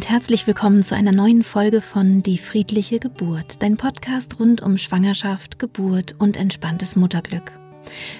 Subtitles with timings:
[0.00, 4.78] und herzlich willkommen zu einer neuen Folge von Die friedliche Geburt, dein Podcast rund um
[4.78, 7.52] Schwangerschaft, Geburt und entspanntes Mutterglück.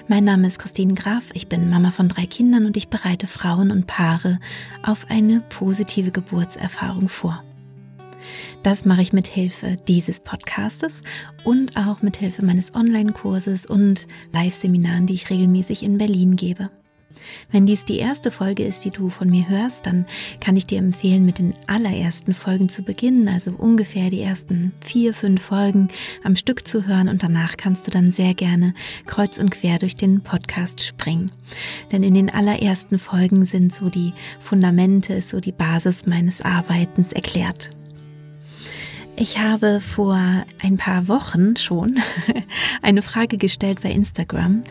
[0.07, 3.71] Mein Name ist Christine Graf, ich bin Mama von drei Kindern und ich bereite Frauen
[3.71, 4.39] und Paare
[4.83, 7.43] auf eine positive Geburtserfahrung vor.
[8.61, 11.01] Das mache ich mit Hilfe dieses Podcastes
[11.45, 16.69] und auch mit Hilfe meines Online-Kurses und Live-Seminaren, die ich regelmäßig in Berlin gebe.
[17.51, 20.05] Wenn dies die erste Folge ist, die du von mir hörst, dann
[20.39, 25.13] kann ich dir empfehlen, mit den allerersten Folgen zu beginnen, also ungefähr die ersten vier,
[25.13, 25.89] fünf Folgen
[26.23, 28.73] am Stück zu hören und danach kannst du dann sehr gerne
[29.05, 31.31] kreuz und quer durch den Podcast springen.
[31.91, 37.69] Denn in den allerersten Folgen sind so die Fundamente, so die Basis meines Arbeitens erklärt.
[39.21, 40.19] Ich habe vor
[40.63, 41.99] ein paar Wochen schon
[42.81, 44.63] eine Frage gestellt bei Instagram,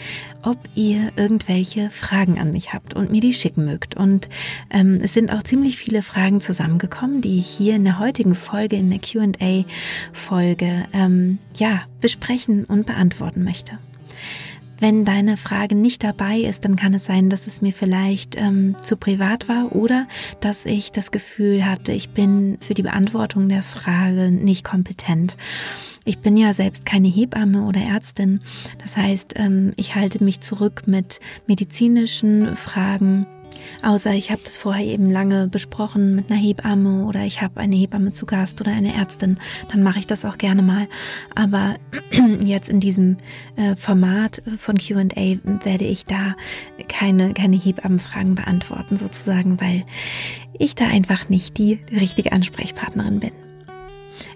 [0.43, 3.95] ob ihr irgendwelche Fragen an mich habt und mir die schicken mögt.
[3.95, 4.29] Und
[4.71, 8.75] ähm, es sind auch ziemlich viele Fragen zusammengekommen, die ich hier in der heutigen Folge,
[8.75, 13.79] in der QA-Folge, ähm, ja, besprechen und beantworten möchte.
[14.81, 18.75] Wenn deine Frage nicht dabei ist, dann kann es sein, dass es mir vielleicht ähm,
[18.83, 20.09] zu privat war oder
[20.41, 25.37] dass ich das Gefühl hatte, ich bin für die Beantwortung der Frage nicht kompetent.
[26.07, 28.41] Ich bin ja selbst keine Hebamme oder Ärztin.
[28.79, 33.27] Das heißt, ähm, ich halte mich zurück mit medizinischen Fragen
[33.83, 37.77] Außer ich habe das vorher eben lange besprochen mit einer Hebamme oder ich habe eine
[37.77, 39.39] Hebamme zu Gast oder eine Ärztin,
[39.71, 40.89] dann mache ich das auch gerne mal.
[41.35, 41.77] Aber
[42.43, 43.17] jetzt in diesem
[43.57, 45.05] äh, Format von QA
[45.65, 46.35] werde ich da
[46.89, 49.85] keine, keine Hebammenfragen beantworten, sozusagen, weil
[50.59, 53.50] ich da einfach nicht die richtige Ansprechpartnerin bin.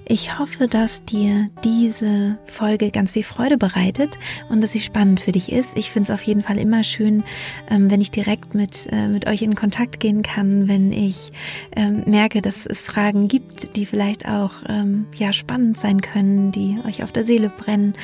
[0.07, 4.19] Ich hoffe, dass dir diese Folge ganz viel Freude bereitet
[4.51, 5.79] und dass sie spannend für dich ist.
[5.79, 7.25] Ich finde es auf jeden Fall immer schön,
[7.71, 11.33] ähm, wenn ich direkt mit, äh, mit euch in Kontakt gehen kann, wenn ich
[11.75, 16.77] ähm, merke, dass es Fragen gibt, die vielleicht auch ähm, ja spannend sein können, die
[16.87, 17.95] euch auf der Seele brennen.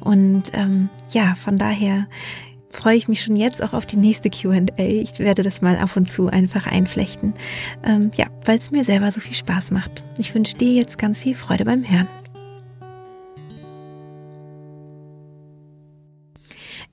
[0.00, 0.52] Und
[1.10, 2.06] ja, von daher
[2.78, 4.62] freue ich mich schon jetzt auch auf die nächste QA.
[4.78, 7.34] Ich werde das mal ab und zu einfach einflechten.
[7.82, 10.04] Ähm, ja, weil es mir selber so viel Spaß macht.
[10.16, 12.06] Ich wünsche dir jetzt ganz viel Freude beim Hören.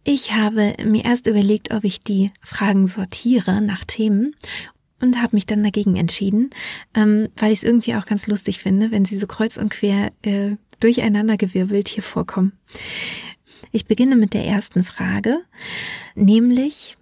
[0.04, 4.36] Ich habe mir erst überlegt, ob ich die Fragen sortiere nach Themen
[5.02, 6.50] und habe mich dann dagegen entschieden,
[6.96, 10.10] ähm, weil ich es irgendwie auch ganz lustig finde, wenn sie so kreuz und quer
[10.24, 12.54] äh, durcheinandergewirbelt hier vorkommen.
[13.72, 15.40] Ich beginne mit der ersten Frage,
[16.16, 16.96] nämlich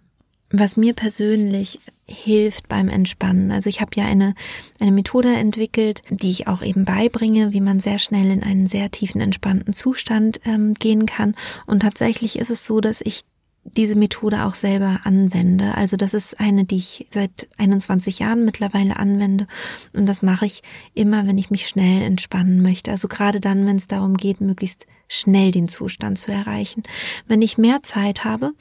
[0.54, 3.52] was mir persönlich hilft beim Entspannen.
[3.52, 4.36] Also ich habe ja eine,
[4.80, 8.92] eine Methode entwickelt, die ich auch eben beibringe, wie man sehr schnell in einen sehr
[8.92, 11.36] tiefen, entspannten Zustand ähm, gehen kann.
[11.66, 13.24] Und tatsächlich ist es so, dass ich
[13.64, 15.76] diese Methode auch selber anwende.
[15.76, 19.48] Also das ist eine, die ich seit 21 Jahren mittlerweile anwende.
[19.96, 20.62] Und das mache ich
[20.94, 22.92] immer, wenn ich mich schnell entspannen möchte.
[22.92, 26.84] Also gerade dann, wenn es darum geht, möglichst schnell den Zustand zu erreichen.
[27.28, 28.54] Wenn ich mehr Zeit habe,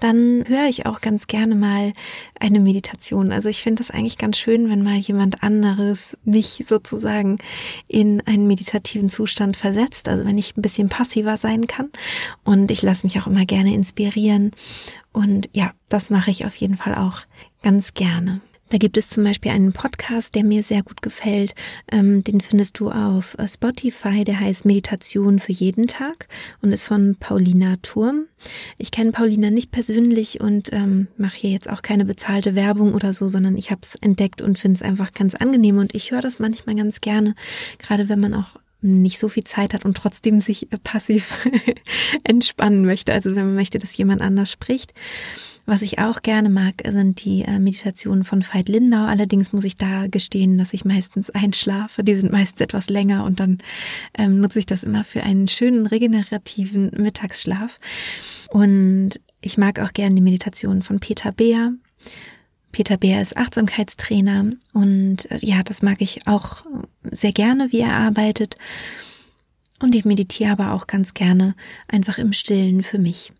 [0.00, 1.92] dann höre ich auch ganz gerne mal
[2.40, 3.30] eine Meditation.
[3.32, 7.38] Also ich finde das eigentlich ganz schön, wenn mal jemand anderes mich sozusagen
[7.88, 10.08] in einen meditativen Zustand versetzt.
[10.08, 11.90] Also wenn ich ein bisschen passiver sein kann.
[12.44, 14.52] Und ich lasse mich auch immer gerne inspirieren.
[15.12, 17.20] Und ja, das mache ich auf jeden Fall auch
[17.62, 18.40] ganz gerne.
[18.70, 21.54] Da gibt es zum Beispiel einen Podcast, der mir sehr gut gefällt.
[21.90, 24.24] Ähm, den findest du auf äh, Spotify.
[24.24, 26.28] Der heißt Meditation für jeden Tag
[26.60, 28.26] und ist von Paulina Turm.
[28.76, 33.12] Ich kenne Paulina nicht persönlich und ähm, mache hier jetzt auch keine bezahlte Werbung oder
[33.12, 35.78] so, sondern ich habe es entdeckt und finde es einfach ganz angenehm.
[35.78, 37.34] Und ich höre das manchmal ganz gerne,
[37.78, 41.34] gerade wenn man auch nicht so viel Zeit hat und trotzdem sich äh, passiv
[42.24, 43.12] entspannen möchte.
[43.12, 44.92] Also wenn man möchte, dass jemand anders spricht.
[45.68, 49.04] Was ich auch gerne mag, sind die äh, Meditationen von Veit Lindau.
[49.04, 52.02] Allerdings muss ich da gestehen, dass ich meistens einschlafe.
[52.02, 53.58] Die sind meistens etwas länger und dann
[54.16, 57.78] ähm, nutze ich das immer für einen schönen regenerativen Mittagsschlaf.
[58.48, 61.74] Und ich mag auch gerne die Meditationen von Peter Beer.
[62.72, 66.64] Peter Beer ist Achtsamkeitstrainer und äh, ja, das mag ich auch
[67.10, 68.54] sehr gerne, wie er arbeitet.
[69.80, 71.54] Und ich meditiere aber auch ganz gerne
[71.88, 73.32] einfach im Stillen für mich.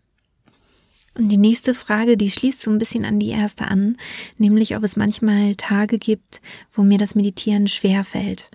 [1.19, 3.97] Und die nächste Frage, die schließt so ein bisschen an die erste an,
[4.37, 6.39] nämlich ob es manchmal Tage gibt,
[6.71, 8.47] wo mir das Meditieren schwer fällt.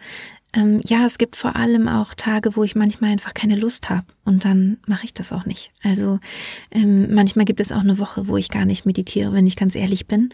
[0.55, 4.05] Ähm, ja, es gibt vor allem auch Tage, wo ich manchmal einfach keine Lust habe
[4.25, 5.73] und dann mache ich das auch nicht.
[5.83, 6.21] Also
[6.71, 9.75] ähm, manchmal gibt es auch eine Woche, wo ich gar nicht meditiere, wenn ich ganz
[9.75, 10.31] ehrlich bin,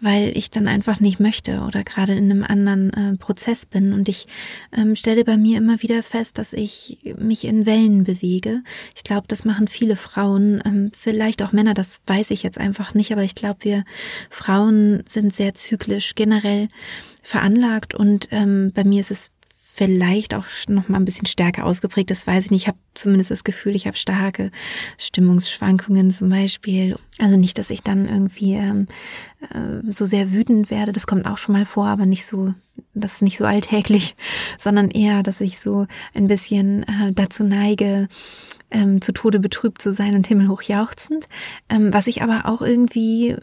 [0.00, 3.92] weil ich dann einfach nicht möchte oder gerade in einem anderen äh, Prozess bin.
[3.92, 4.26] Und ich
[4.72, 8.62] ähm, stelle bei mir immer wieder fest, dass ich mich in Wellen bewege.
[8.94, 12.94] Ich glaube, das machen viele Frauen, ähm, vielleicht auch Männer, das weiß ich jetzt einfach
[12.94, 13.84] nicht, aber ich glaube, wir
[14.30, 16.68] Frauen sind sehr zyklisch generell
[17.22, 19.30] veranlagt und ähm, bei mir ist es
[19.74, 22.10] vielleicht auch noch mal ein bisschen stärker ausgeprägt.
[22.10, 22.62] Das weiß ich nicht.
[22.62, 24.50] Ich habe zumindest das Gefühl, ich habe starke
[24.98, 26.98] Stimmungsschwankungen zum Beispiel.
[27.18, 28.86] Also nicht, dass ich dann irgendwie ähm,
[29.40, 30.92] äh, so sehr wütend werde.
[30.92, 32.52] Das kommt auch schon mal vor, aber nicht so,
[32.92, 34.14] das ist nicht so alltäglich,
[34.58, 38.08] sondern eher, dass ich so ein bisschen äh, dazu neige,
[38.70, 41.28] ähm, zu Tode betrübt zu sein und himmelhoch jauchzend,
[41.70, 43.36] ähm, was ich aber auch irgendwie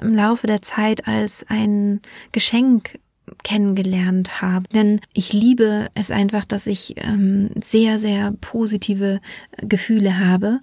[0.00, 2.00] im Laufe der Zeit als ein
[2.32, 2.98] Geschenk
[3.42, 4.66] kennengelernt habe.
[4.74, 9.20] Denn ich liebe es einfach, dass ich ähm, sehr, sehr positive
[9.58, 10.60] Gefühle habe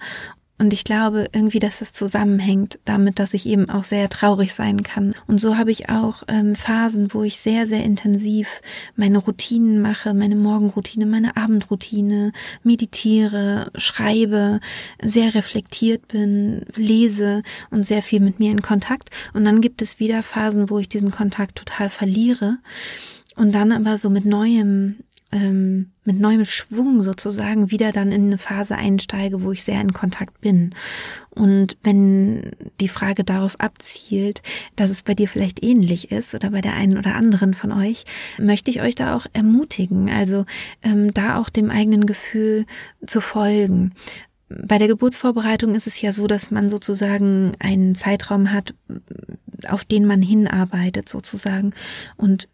[0.59, 4.83] und ich glaube irgendwie, dass das zusammenhängt damit, dass ich eben auch sehr traurig sein
[4.83, 5.15] kann.
[5.27, 8.61] Und so habe ich auch ähm, Phasen, wo ich sehr, sehr intensiv
[8.95, 12.33] meine Routinen mache, meine Morgenroutine, meine Abendroutine,
[12.63, 14.59] meditiere, schreibe,
[15.01, 17.41] sehr reflektiert bin, lese
[17.71, 19.09] und sehr viel mit mir in Kontakt.
[19.33, 22.59] Und dann gibt es wieder Phasen, wo ich diesen Kontakt total verliere
[23.35, 24.97] und dann aber so mit neuem
[25.33, 29.91] ähm, mit neuem Schwung sozusagen wieder dann in eine Phase einsteige, wo ich sehr in
[29.91, 30.75] Kontakt bin.
[31.31, 34.43] Und wenn die Frage darauf abzielt,
[34.75, 38.03] dass es bei dir vielleicht ähnlich ist oder bei der einen oder anderen von euch,
[38.37, 40.45] möchte ich euch da auch ermutigen, also
[40.83, 42.65] ähm, da auch dem eigenen Gefühl
[43.05, 43.93] zu folgen
[44.61, 48.75] bei der Geburtsvorbereitung ist es ja so, dass man sozusagen einen Zeitraum hat,
[49.67, 51.73] auf den man hinarbeitet sozusagen.
[52.17, 52.47] Und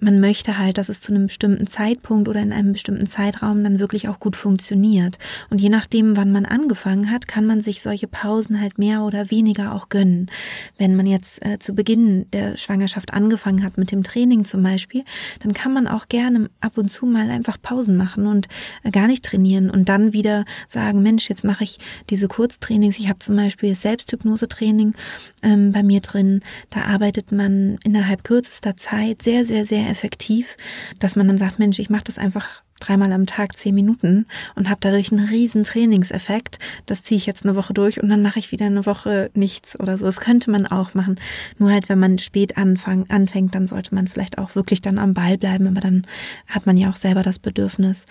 [0.00, 3.78] man möchte halt, dass es zu einem bestimmten Zeitpunkt oder in einem bestimmten Zeitraum dann
[3.78, 5.18] wirklich auch gut funktioniert.
[5.48, 9.30] Und je nachdem, wann man angefangen hat, kann man sich solche Pausen halt mehr oder
[9.30, 10.30] weniger auch gönnen.
[10.76, 15.02] Wenn man jetzt äh, zu Beginn der Schwangerschaft angefangen hat mit dem Training zum Beispiel,
[15.40, 18.48] dann kann man auch gerne ab und zu mal einfach Pausen machen und
[18.82, 21.78] äh, gar nicht trainieren und dann wieder sagen, Mensch, jetzt mache ich
[22.10, 22.98] diese Kurztrainings.
[22.98, 24.94] Ich habe zum Beispiel Selbsthypnose-Training
[25.42, 26.40] ähm, bei mir drin.
[26.68, 30.56] Da arbeitet man innerhalb kürzester Zeit sehr, sehr, sehr effektiv,
[30.98, 34.68] dass man dann sagt, Mensch, ich mache das einfach dreimal am Tag zehn Minuten und
[34.68, 36.58] habe dadurch einen riesen Trainingseffekt.
[36.84, 39.78] Das ziehe ich jetzt eine Woche durch und dann mache ich wieder eine Woche nichts
[39.80, 40.04] oder so.
[40.04, 41.16] Das könnte man auch machen.
[41.58, 45.14] Nur halt, wenn man spät anfang, anfängt, dann sollte man vielleicht auch wirklich dann am
[45.14, 46.06] Ball bleiben, aber dann
[46.46, 48.06] hat man ja auch selber das Bedürfnis.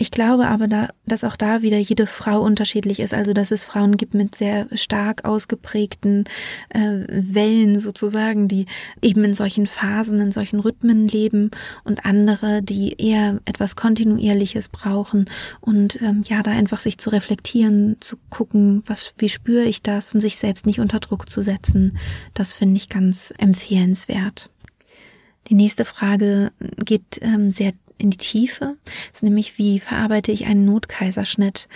[0.00, 3.12] Ich glaube aber, da, dass auch da wieder jede Frau unterschiedlich ist.
[3.12, 6.24] Also, dass es Frauen gibt mit sehr stark ausgeprägten
[6.70, 8.64] äh, Wellen sozusagen, die
[9.02, 11.50] eben in solchen Phasen, in solchen Rhythmen leben
[11.84, 15.26] und andere, die eher etwas Kontinuierliches brauchen
[15.60, 20.14] und ähm, ja, da einfach sich zu reflektieren, zu gucken, was, wie spüre ich das
[20.14, 21.98] und sich selbst nicht unter Druck zu setzen.
[22.32, 24.48] Das finde ich ganz empfehlenswert.
[25.48, 26.52] Die nächste Frage
[26.86, 28.76] geht ähm, sehr in die Tiefe.
[28.84, 31.68] Das ist nämlich, wie verarbeite ich einen Notkaiserschnitt?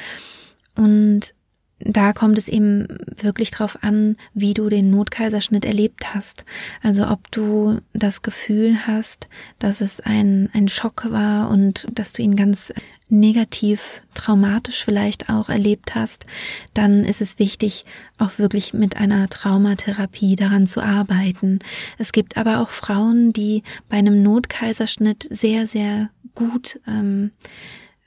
[0.74, 1.34] Und
[1.80, 2.86] da kommt es eben
[3.20, 6.44] wirklich drauf an, wie du den Notkaiserschnitt erlebt hast.
[6.82, 9.28] Also ob du das Gefühl hast,
[9.58, 12.72] dass es ein, ein Schock war und dass du ihn ganz
[13.08, 16.24] negativ, traumatisch vielleicht auch erlebt hast,
[16.72, 17.84] dann ist es wichtig,
[18.18, 21.58] auch wirklich mit einer Traumatherapie daran zu arbeiten.
[21.98, 27.32] Es gibt aber auch Frauen, die bei einem Notkaiserschnitt sehr, sehr gut ähm,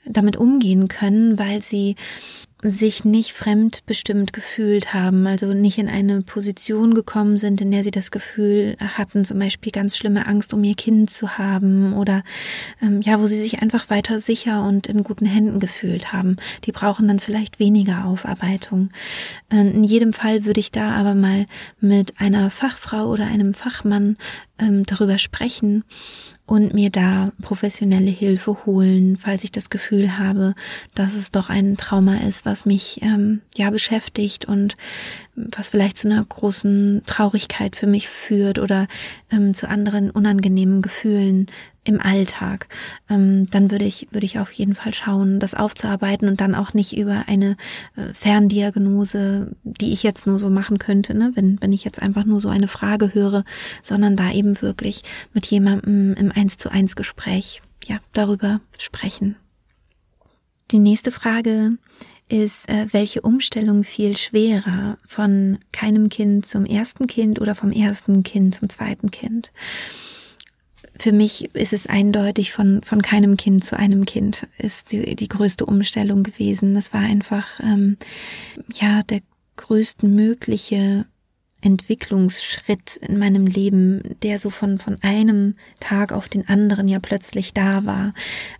[0.04, 1.96] damit umgehen können, weil sie
[2.62, 7.92] sich nicht fremdbestimmt gefühlt haben, also nicht in eine Position gekommen sind, in der sie
[7.92, 12.24] das Gefühl hatten, zum Beispiel ganz schlimme Angst um ihr Kind zu haben oder
[12.82, 16.36] ähm, ja, wo sie sich einfach weiter sicher und in guten Händen gefühlt haben.
[16.64, 18.88] Die brauchen dann vielleicht weniger Aufarbeitung.
[19.50, 21.46] In jedem Fall würde ich da aber mal
[21.80, 24.16] mit einer Fachfrau oder einem Fachmann
[24.58, 25.84] ähm, darüber sprechen
[26.48, 30.54] und mir da professionelle Hilfe holen, falls ich das Gefühl habe,
[30.94, 34.74] dass es doch ein Trauma ist, was mich ähm, ja beschäftigt und
[35.36, 38.88] was vielleicht zu einer großen Traurigkeit für mich führt oder
[39.30, 41.48] ähm, zu anderen unangenehmen Gefühlen
[41.88, 42.68] im Alltag,
[43.08, 46.74] ähm, dann würde ich, würde ich auf jeden Fall schauen, das aufzuarbeiten und dann auch
[46.74, 47.56] nicht über eine
[47.96, 52.24] äh, Ferndiagnose, die ich jetzt nur so machen könnte, ne, wenn, wenn ich jetzt einfach
[52.24, 53.44] nur so eine Frage höre,
[53.82, 55.02] sondern da eben wirklich
[55.32, 59.36] mit jemandem im eins zu eins Gespräch, ja, darüber sprechen.
[60.70, 61.78] Die nächste Frage
[62.28, 68.22] ist, äh, welche Umstellung viel schwerer von keinem Kind zum ersten Kind oder vom ersten
[68.22, 69.52] Kind zum zweiten Kind?
[70.98, 75.28] Für mich ist es eindeutig von, von keinem Kind zu einem Kind ist die, die
[75.28, 76.74] größte Umstellung gewesen.
[76.74, 77.96] Das war einfach, ähm,
[78.72, 79.20] ja, der
[79.56, 81.06] größtmögliche
[81.60, 87.52] Entwicklungsschritt in meinem Leben, der so von, von einem Tag auf den anderen ja plötzlich
[87.52, 88.14] da war.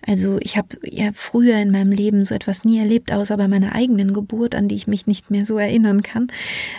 [0.05, 3.75] Also ich habe ja früher in meinem Leben so etwas nie erlebt, außer bei meiner
[3.75, 6.29] eigenen Geburt, an die ich mich nicht mehr so erinnern kann,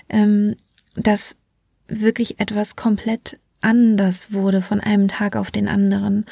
[0.10, 0.56] ähm,
[0.96, 1.36] dass
[1.88, 6.25] wirklich etwas komplett anders wurde von einem Tag auf den anderen.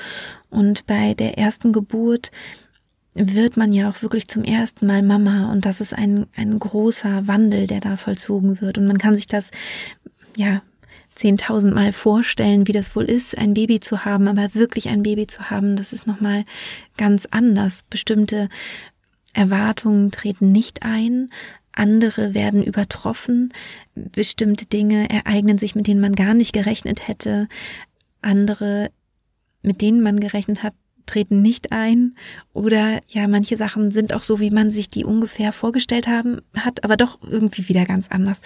[0.50, 2.32] Und bei der ersten Geburt
[3.14, 7.28] wird man ja auch wirklich zum ersten Mal Mama und das ist ein, ein großer
[7.28, 8.78] Wandel, der da vollzogen wird.
[8.78, 9.52] Und man kann sich das,
[10.36, 10.62] ja,
[11.10, 15.50] zehntausendmal vorstellen, wie das wohl ist, ein Baby zu haben, aber wirklich ein Baby zu
[15.50, 16.46] haben, das ist nochmal
[16.96, 17.84] ganz anders.
[17.90, 18.50] Bestimmte
[19.34, 21.32] Erwartungen treten nicht ein,
[21.78, 23.54] andere werden übertroffen,
[23.96, 27.48] bestimmte Dinge ereignen sich, mit denen man gar nicht gerechnet hätte,
[28.22, 28.92] andere,
[29.62, 30.74] mit denen man gerechnet hat,
[31.08, 32.16] treten nicht ein
[32.54, 36.84] oder ja, manche Sachen sind auch so, wie man sich die ungefähr vorgestellt haben hat,
[36.84, 38.42] aber doch irgendwie wieder ganz anders.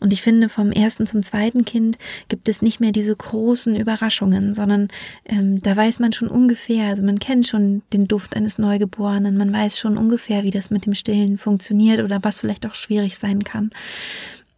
[0.00, 4.52] Und ich finde, vom ersten zum zweiten Kind gibt es nicht mehr diese großen Überraschungen,
[4.52, 4.88] sondern
[5.24, 9.52] ähm, da weiß man schon ungefähr, also man kennt schon den Duft eines Neugeborenen, man
[9.52, 13.42] weiß schon ungefähr, wie das mit dem Stillen funktioniert oder was vielleicht auch schwierig sein
[13.44, 13.70] kann.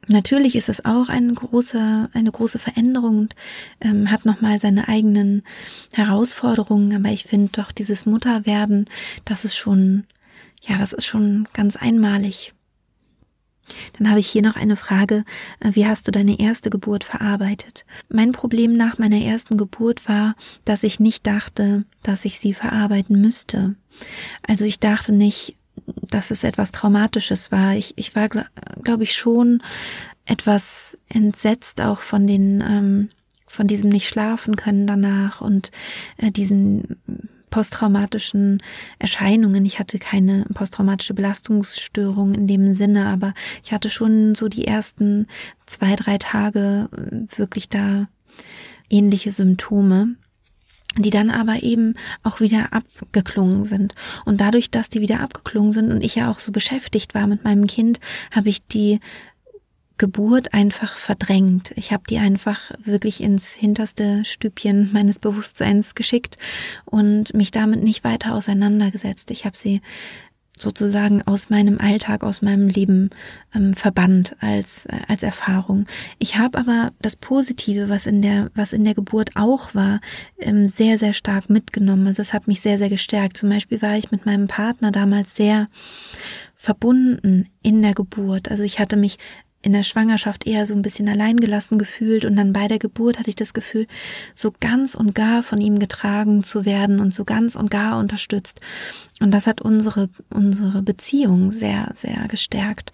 [0.09, 3.35] Natürlich ist es auch eine große, eine große Veränderung und
[3.81, 5.43] ähm, hat nochmal seine eigenen
[5.93, 8.87] Herausforderungen, aber ich finde doch dieses Mutterwerden,
[9.25, 10.05] das ist schon,
[10.63, 12.53] ja, das ist schon ganz einmalig.
[13.99, 15.25] Dann habe ich hier noch eine Frage.
[15.61, 17.85] Äh, wie hast du deine erste Geburt verarbeitet?
[18.09, 20.35] Mein Problem nach meiner ersten Geburt war,
[20.65, 23.75] dass ich nicht dachte, dass ich sie verarbeiten müsste.
[24.47, 27.75] Also ich dachte nicht, dass es etwas Traumatisches war.
[27.75, 29.63] Ich, ich war, glaube ich, schon
[30.27, 33.09] etwas entsetzt auch von den, ähm,
[33.47, 35.71] von diesem nicht schlafen können danach und
[36.17, 36.97] äh, diesen
[37.51, 38.61] posttraumatischen
[38.99, 39.65] Erscheinungen.
[39.65, 45.29] Ich hatte keine posttraumatische Belastungsstörung in dem Sinne, aber ich hatte schon so die ersten
[45.67, 48.09] zwei, drei Tage äh, wirklich da
[48.91, 50.17] ähnliche Symptome
[50.97, 53.95] die dann aber eben auch wieder abgeklungen sind.
[54.25, 57.45] Und dadurch, dass die wieder abgeklungen sind und ich ja auch so beschäftigt war mit
[57.45, 59.01] meinem Kind, habe ich die
[59.97, 61.73] Geburt einfach verdrängt.
[61.77, 66.37] Ich habe die einfach wirklich ins hinterste Stübchen meines Bewusstseins geschickt
[66.85, 69.31] und mich damit nicht weiter auseinandergesetzt.
[69.31, 69.83] Ich habe sie
[70.59, 73.11] sozusagen aus meinem Alltag, aus meinem Leben
[73.55, 75.87] ähm, verbannt als äh, als Erfahrung.
[76.19, 80.01] Ich habe aber das Positive, was in der was in der Geburt auch war,
[80.39, 82.07] ähm, sehr sehr stark mitgenommen.
[82.07, 83.37] Also es hat mich sehr sehr gestärkt.
[83.37, 85.69] Zum Beispiel war ich mit meinem Partner damals sehr
[86.55, 88.51] verbunden in der Geburt.
[88.51, 89.19] Also ich hatte mich
[89.65, 93.31] in der Schwangerschaft eher so ein bisschen alleingelassen gefühlt und dann bei der Geburt hatte
[93.31, 93.87] ich das Gefühl,
[94.35, 98.61] so ganz und gar von ihm getragen zu werden und so ganz und gar unterstützt.
[99.21, 102.93] Und das hat unsere, unsere Beziehung sehr, sehr gestärkt.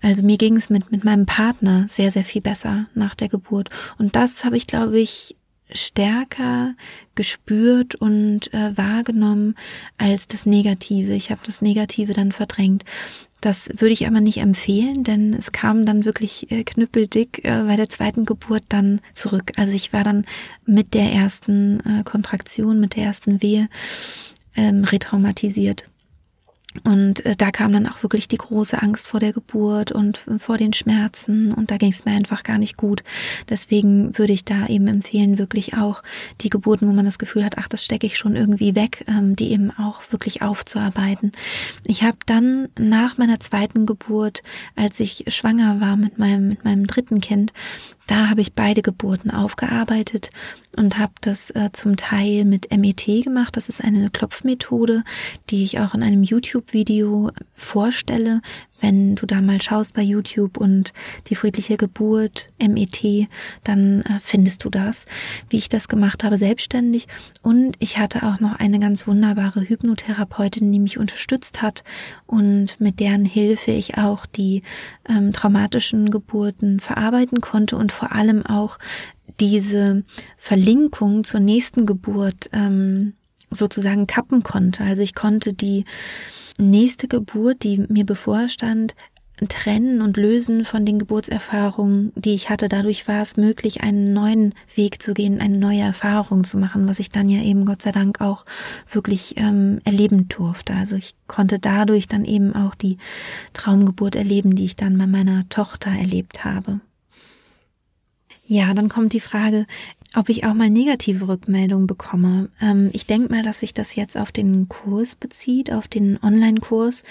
[0.00, 3.68] Also mir ging es mit, mit meinem Partner sehr, sehr viel besser nach der Geburt.
[3.98, 5.36] Und das habe ich, glaube ich,
[5.70, 6.74] stärker
[7.14, 9.56] gespürt und äh, wahrgenommen
[9.98, 11.12] als das Negative.
[11.12, 12.84] Ich habe das Negative dann verdrängt.
[13.40, 17.76] Das würde ich aber nicht empfehlen, denn es kam dann wirklich äh, knüppeldick äh, bei
[17.76, 19.52] der zweiten Geburt dann zurück.
[19.56, 20.26] Also ich war dann
[20.66, 23.68] mit der ersten äh, Kontraktion, mit der ersten Wehe
[24.56, 25.84] ähm, retraumatisiert.
[26.84, 30.38] Und äh, da kam dann auch wirklich die große Angst vor der Geburt und äh,
[30.38, 33.02] vor den Schmerzen und da ging es mir einfach gar nicht gut.
[33.48, 36.02] Deswegen würde ich da eben empfehlen, wirklich auch
[36.40, 39.36] die Geburten, wo man das Gefühl hat, ach, das stecke ich schon irgendwie weg, ähm,
[39.36, 41.32] die eben auch wirklich aufzuarbeiten.
[41.86, 44.42] Ich habe dann nach meiner zweiten Geburt,
[44.76, 47.52] als ich schwanger war mit meinem mit meinem dritten Kind,
[48.08, 50.30] da habe ich beide Geburten aufgearbeitet
[50.76, 53.56] und habe das äh, zum Teil mit MET gemacht.
[53.56, 55.04] Das ist eine Klopfmethode,
[55.50, 58.40] die ich auch in einem YouTube-Video vorstelle.
[58.80, 60.92] Wenn du da mal schaust bei YouTube und
[61.26, 63.28] die friedliche Geburt, MET,
[63.64, 65.04] dann äh, findest du das,
[65.50, 67.08] wie ich das gemacht habe, selbstständig.
[67.42, 71.82] Und ich hatte auch noch eine ganz wunderbare Hypnotherapeutin, die mich unterstützt hat
[72.26, 74.62] und mit deren Hilfe ich auch die
[75.08, 78.78] ähm, traumatischen Geburten verarbeiten konnte und vor allem auch
[79.40, 80.04] diese
[80.36, 83.14] Verlinkung zur nächsten Geburt ähm,
[83.50, 84.84] sozusagen kappen konnte.
[84.84, 85.84] Also ich konnte die
[86.58, 88.94] nächste Geburt, die mir bevorstand,
[89.46, 92.68] trennen und lösen von den Geburtserfahrungen, die ich hatte.
[92.68, 96.98] Dadurch war es möglich, einen neuen Weg zu gehen, eine neue Erfahrung zu machen, was
[96.98, 98.44] ich dann ja eben Gott sei Dank auch
[98.90, 100.74] wirklich ähm, erleben durfte.
[100.74, 102.96] Also ich konnte dadurch dann eben auch die
[103.52, 106.80] Traumgeburt erleben, die ich dann bei meiner Tochter erlebt habe.
[108.50, 109.66] Ja, dann kommt die Frage,
[110.14, 112.50] ob ich auch mal negative Rückmeldungen bekomme.
[112.60, 117.04] Ähm, ich denke mal, dass sich das jetzt auf den Kurs bezieht, auf den Online-Kurs.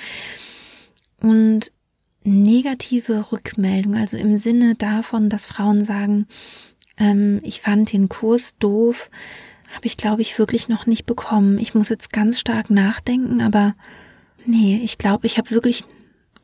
[1.21, 1.71] Und
[2.23, 6.27] negative Rückmeldung, also im Sinne davon, dass Frauen sagen,
[6.97, 9.09] ähm, ich fand den Kurs doof,
[9.73, 11.59] habe ich, glaube ich, wirklich noch nicht bekommen.
[11.59, 13.75] Ich muss jetzt ganz stark nachdenken, aber
[14.45, 15.83] nee, ich glaube, ich habe wirklich,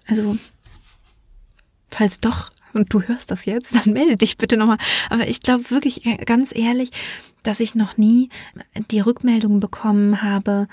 [0.07, 0.37] also
[1.89, 4.77] falls doch und du hörst das jetzt, dann melde dich bitte nochmal.
[5.09, 6.91] Aber ich glaube wirklich ganz ehrlich,
[7.43, 8.29] dass ich noch nie
[8.91, 10.67] die Rückmeldung bekommen habe,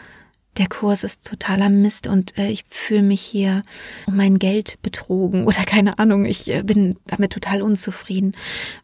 [0.56, 3.62] der Kurs ist totaler Mist und äh, ich fühle mich hier
[4.06, 8.32] um mein Geld betrogen oder keine Ahnung, ich äh, bin damit total unzufrieden.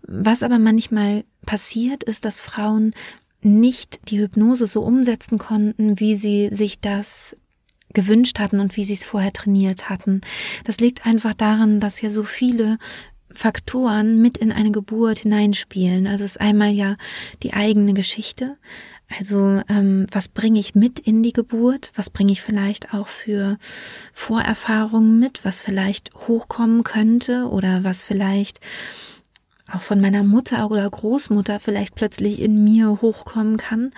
[0.03, 2.93] Was aber manchmal passiert, ist, dass Frauen
[3.43, 7.37] nicht die Hypnose so umsetzen konnten, wie sie sich das
[7.97, 10.21] gewünscht hatten und wie sie es vorher trainiert hatten.
[10.65, 12.79] Das liegt einfach daran, dass ja so viele
[13.33, 16.07] Faktoren mit in eine Geburt hineinspielen.
[16.07, 16.97] Also es ist einmal ja
[17.43, 18.57] die eigene Geschichte.
[19.19, 21.93] Also ähm, was bringe ich mit in die Geburt?
[21.95, 23.57] Was bringe ich vielleicht auch für
[24.13, 28.61] Vorerfahrungen mit, was vielleicht hochkommen könnte oder was vielleicht
[29.71, 33.91] auch von meiner Mutter oder Großmutter vielleicht plötzlich in mir hochkommen kann.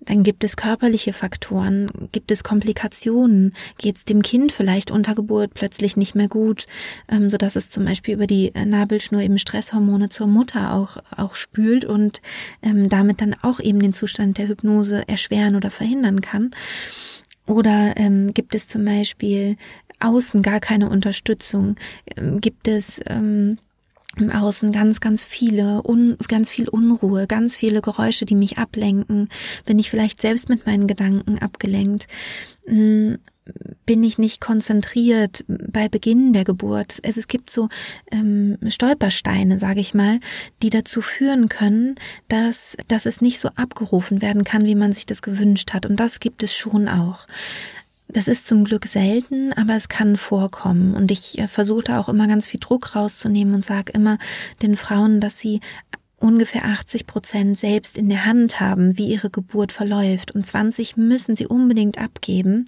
[0.00, 5.54] Dann gibt es körperliche Faktoren, gibt es Komplikationen, geht es dem Kind vielleicht unter Geburt
[5.54, 6.66] plötzlich nicht mehr gut,
[7.08, 11.34] ähm, so dass es zum Beispiel über die Nabelschnur eben Stresshormone zur Mutter auch auch
[11.34, 12.22] spült und
[12.62, 16.52] ähm, damit dann auch eben den Zustand der Hypnose erschweren oder verhindern kann.
[17.46, 19.56] Oder ähm, gibt es zum Beispiel
[20.00, 21.76] außen gar keine Unterstützung?
[22.16, 23.58] Ähm, gibt es ähm,
[24.16, 29.28] im Außen ganz, ganz viele, un, ganz viel Unruhe, ganz viele Geräusche, die mich ablenken.
[29.66, 32.08] Bin ich vielleicht selbst mit meinen Gedanken abgelenkt?
[32.66, 33.18] Hm,
[33.86, 36.98] bin ich nicht konzentriert bei Beginn der Geburt?
[37.04, 37.68] Also es gibt so
[38.10, 40.20] ähm, Stolpersteine, sage ich mal,
[40.62, 41.94] die dazu führen können,
[42.28, 45.86] dass, dass es nicht so abgerufen werden kann, wie man sich das gewünscht hat.
[45.86, 47.26] Und das gibt es schon auch.
[48.10, 50.94] Das ist zum Glück selten, aber es kann vorkommen.
[50.94, 54.18] Und ich äh, versuche da auch immer ganz viel Druck rauszunehmen und sage immer
[54.62, 55.60] den Frauen, dass sie
[56.20, 60.32] ungefähr 80 Prozent selbst in der Hand haben, wie ihre Geburt verläuft.
[60.32, 62.66] Und 20 müssen sie unbedingt abgeben.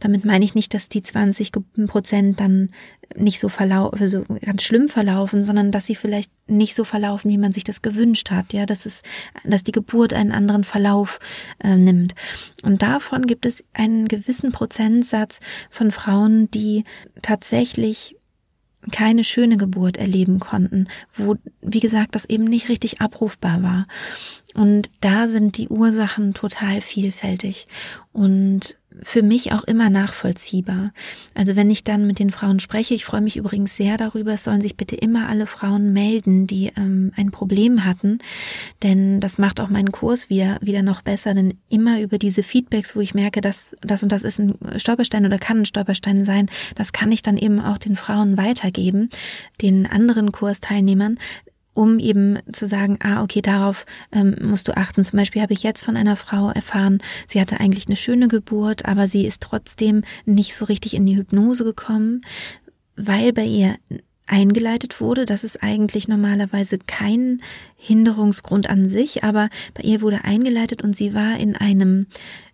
[0.00, 1.52] Damit meine ich nicht, dass die 20
[1.86, 2.70] Prozent dann
[3.16, 7.38] nicht so verlaufen, also ganz schlimm verlaufen, sondern dass sie vielleicht nicht so verlaufen, wie
[7.38, 8.52] man sich das gewünscht hat.
[8.52, 9.02] Ja, dass es,
[9.44, 11.18] dass die Geburt einen anderen Verlauf
[11.62, 12.14] äh, nimmt.
[12.62, 16.84] Und davon gibt es einen gewissen Prozentsatz von Frauen, die
[17.20, 18.16] tatsächlich
[18.90, 23.86] keine schöne Geburt erleben konnten, wo, wie gesagt, das eben nicht richtig abrufbar war.
[24.54, 27.68] Und da sind die Ursachen total vielfältig.
[28.12, 30.92] Und für mich auch immer nachvollziehbar.
[31.34, 34.44] Also wenn ich dann mit den Frauen spreche, ich freue mich übrigens sehr darüber, es
[34.44, 38.18] sollen sich bitte immer alle Frauen melden, die ähm, ein Problem hatten,
[38.82, 42.94] denn das macht auch meinen Kurs wieder, wieder noch besser, denn immer über diese Feedbacks,
[42.96, 46.48] wo ich merke, dass das und das ist ein Stolperstein oder kann ein Stolperstein sein,
[46.74, 49.10] das kann ich dann eben auch den Frauen weitergeben,
[49.60, 51.18] den anderen Kursteilnehmern,
[51.74, 55.04] um eben zu sagen, ah, okay, darauf ähm, musst du achten.
[55.04, 58.84] Zum Beispiel habe ich jetzt von einer Frau erfahren, sie hatte eigentlich eine schöne Geburt,
[58.84, 62.20] aber sie ist trotzdem nicht so richtig in die Hypnose gekommen,
[62.96, 63.76] weil bei ihr
[64.26, 65.24] eingeleitet wurde.
[65.24, 67.42] Das ist eigentlich normalerweise kein
[67.76, 72.06] Hinderungsgrund an sich, aber bei ihr wurde eingeleitet und sie war in einem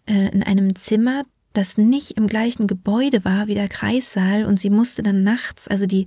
[0.07, 4.71] äh, in einem Zimmer, das nicht im gleichen Gebäude war wie der Kreissaal und sie
[4.71, 6.07] musste dann nachts, also die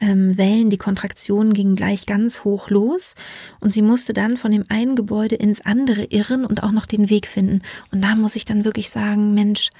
[0.00, 3.14] ähm, Wellen, die Kontraktionen gingen gleich ganz hoch los
[3.60, 7.10] und sie musste dann von dem einen Gebäude ins andere irren und auch noch den
[7.10, 7.62] Weg finden.
[7.92, 9.70] Und da muss ich dann wirklich sagen, Mensch,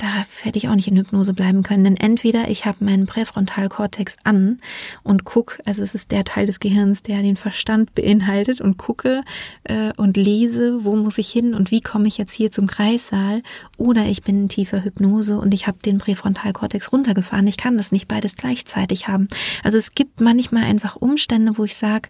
[0.00, 1.84] da hätte ich auch nicht in Hypnose bleiben können.
[1.84, 4.58] Denn entweder ich habe meinen Präfrontalkortex an
[5.02, 9.22] und guck, also es ist der Teil des Gehirns, der den Verstand beinhaltet und gucke
[9.64, 13.42] äh, und lese, wo muss ich hin und wie komme ich jetzt hier zum Kreissaal.
[13.76, 17.46] Oder ich bin in tiefer Hypnose und ich habe den Präfrontalkortex runtergefahren.
[17.46, 19.28] Ich kann das nicht beides gleichzeitig haben.
[19.62, 22.08] Also es gibt manchmal einfach Umstände, wo ich sage,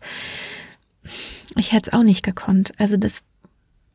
[1.57, 2.71] ich hätte es auch nicht gekonnt.
[2.79, 3.25] Also das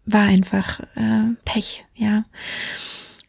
[0.05, 2.25] war einfach äh, Pech, ja.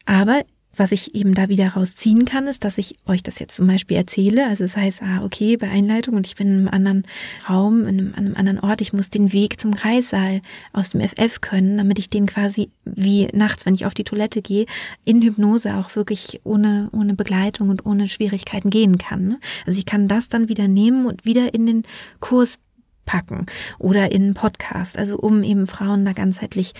[0.05, 0.43] Aber
[0.77, 3.97] was ich eben da wieder rausziehen kann, ist, dass ich euch das jetzt zum Beispiel
[3.97, 4.47] erzähle.
[4.47, 7.03] Also es das heißt, ah, okay, bei Einleitung und ich bin in einem anderen
[7.49, 8.81] Raum, in einem, an einem anderen Ort.
[8.81, 10.41] Ich muss den Weg zum Kreissaal
[10.73, 14.41] aus dem FF können, damit ich den quasi wie nachts, wenn ich auf die Toilette
[14.41, 14.65] gehe,
[15.05, 19.27] in Hypnose auch wirklich ohne, ohne Begleitung und ohne Schwierigkeiten gehen kann.
[19.27, 19.39] Ne?
[19.65, 21.83] Also ich kann das dann wieder nehmen und wieder in den
[22.19, 22.59] Kurs
[23.07, 23.47] packen
[23.79, 26.73] oder in einen Podcast, also um eben Frauen da ganzheitlich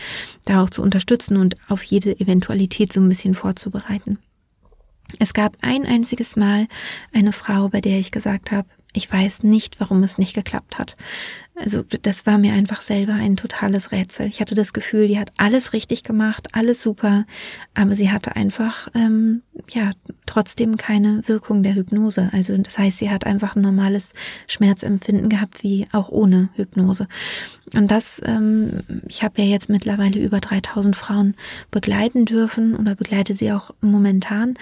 [0.46, 4.20] da auch zu unterstützen und auf jede Eventualität so ein bisschen vorzubereiten.
[5.18, 6.68] Es gab ein einziges Mal
[7.13, 10.98] eine Frau, bei der ich gesagt habe, ich weiß nicht, warum es nicht geklappt hat.
[11.56, 14.28] Also das war mir einfach selber ein totales Rätsel.
[14.28, 17.26] Ich hatte das Gefühl, die hat alles richtig gemacht, alles super,
[17.74, 19.92] aber sie hatte einfach ähm, ja
[20.28, 22.30] trotzdem keine Wirkung der Hypnose.
[22.32, 24.14] Also das heißt, sie hat einfach ein normales
[24.48, 27.08] Schmerzempfinden gehabt, wie auch ohne Hypnose.
[27.74, 31.36] Und das, ähm, ich habe ja jetzt mittlerweile über 3000 Frauen
[31.72, 34.56] begleiten dürfen oder begleite sie auch momentan.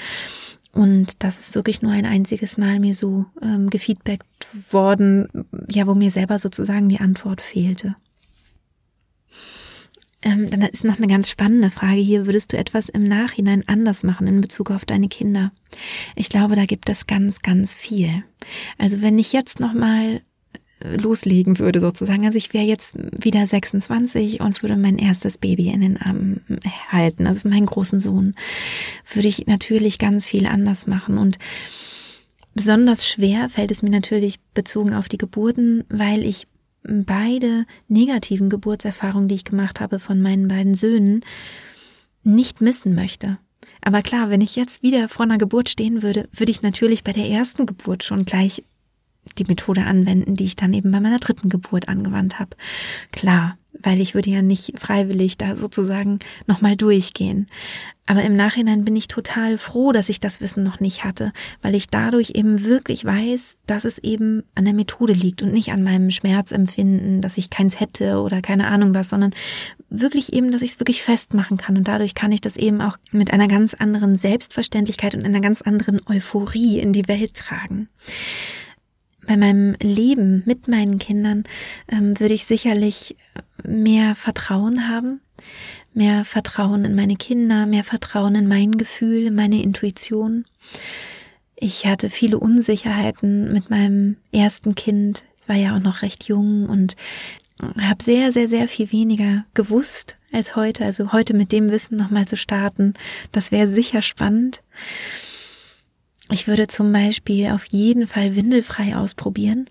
[0.75, 4.25] Und das ist wirklich nur ein einziges Mal mir so ähm, gefeedbackt
[4.71, 7.95] worden, ja, wo mir selber sozusagen die Antwort fehlte.
[10.21, 12.25] Ähm, dann ist noch eine ganz spannende Frage hier.
[12.25, 15.53] Würdest du etwas im Nachhinein anders machen in Bezug auf deine Kinder?
[16.13, 18.23] Ich glaube, da gibt es ganz, ganz viel.
[18.77, 20.23] Also wenn ich jetzt noch mal
[20.97, 22.25] loslegen würde sozusagen.
[22.25, 26.41] Also ich wäre jetzt wieder 26 und würde mein erstes Baby in den Armen
[26.89, 28.35] halten, also meinen großen Sohn,
[29.13, 31.37] würde ich natürlich ganz viel anders machen und
[32.53, 36.47] besonders schwer fällt es mir natürlich bezogen auf die Geburten, weil ich
[36.83, 41.21] beide negativen Geburtserfahrungen, die ich gemacht habe von meinen beiden Söhnen,
[42.23, 43.37] nicht missen möchte.
[43.81, 47.11] Aber klar, wenn ich jetzt wieder vor einer Geburt stehen würde, würde ich natürlich bei
[47.11, 48.63] der ersten Geburt schon gleich
[49.37, 52.55] die Methode anwenden, die ich dann eben bei meiner dritten Geburt angewandt habe.
[53.11, 57.47] Klar, weil ich würde ja nicht freiwillig da sozusagen nochmal durchgehen.
[58.07, 61.73] Aber im Nachhinein bin ich total froh, dass ich das Wissen noch nicht hatte, weil
[61.73, 65.81] ich dadurch eben wirklich weiß, dass es eben an der Methode liegt und nicht an
[65.81, 69.33] meinem Schmerzempfinden, dass ich keins hätte oder keine Ahnung was, sondern
[69.89, 71.77] wirklich eben, dass ich es wirklich festmachen kann.
[71.77, 75.63] Und dadurch kann ich das eben auch mit einer ganz anderen Selbstverständlichkeit und einer ganz
[75.63, 77.89] anderen Euphorie in die Welt tragen
[79.27, 81.43] bei meinem Leben mit meinen Kindern
[81.87, 83.15] ähm, würde ich sicherlich
[83.63, 85.21] mehr Vertrauen haben,
[85.93, 90.45] mehr Vertrauen in meine Kinder, mehr Vertrauen in mein Gefühl, in meine Intuition.
[91.55, 96.67] Ich hatte viele Unsicherheiten mit meinem ersten Kind, ich war ja auch noch recht jung
[96.67, 96.95] und
[97.61, 100.83] habe sehr, sehr, sehr viel weniger gewusst als heute.
[100.83, 102.93] Also heute mit dem Wissen nochmal zu starten,
[103.31, 104.61] das wäre sicher spannend.
[106.31, 109.69] Ich würde zum Beispiel auf jeden Fall windelfrei ausprobieren.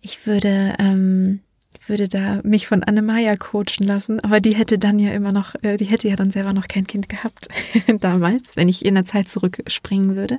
[0.00, 1.40] Ich würde, ähm,
[1.86, 5.76] würde da mich von Annemaya coachen lassen, aber die hätte dann ja immer noch, äh,
[5.76, 7.48] die hätte ja dann selber noch kein Kind gehabt
[8.00, 10.38] damals, wenn ich in der Zeit zurückspringen würde.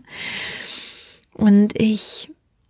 [1.33, 2.29] Und ich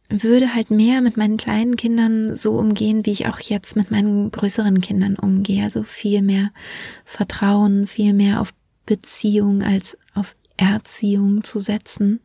[0.09, 4.31] würde halt mehr mit meinen kleinen Kindern so umgehen, wie ich auch jetzt mit meinen
[4.31, 5.63] größeren Kindern umgehe.
[5.63, 6.51] Also viel mehr
[7.05, 8.53] Vertrauen, viel mehr auf
[8.85, 12.19] Beziehung als auf Erziehung zu setzen.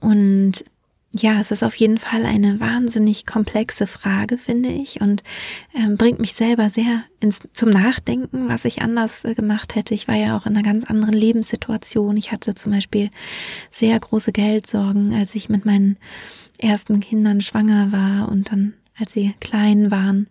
[0.00, 0.64] Und
[1.10, 5.22] ja, es ist auf jeden Fall eine wahnsinnig komplexe Frage, finde ich, und
[5.74, 9.94] ähm, bringt mich selber sehr ins, zum Nachdenken, was ich anders äh, gemacht hätte.
[9.94, 12.16] Ich war ja auch in einer ganz anderen Lebenssituation.
[12.18, 13.10] Ich hatte zum Beispiel
[13.70, 15.96] sehr große Geldsorgen, als ich mit meinen
[16.58, 20.28] ersten Kindern schwanger war und dann, als sie klein waren,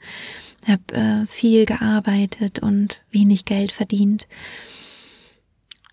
[0.68, 4.28] habe äh, viel gearbeitet und wenig Geld verdient.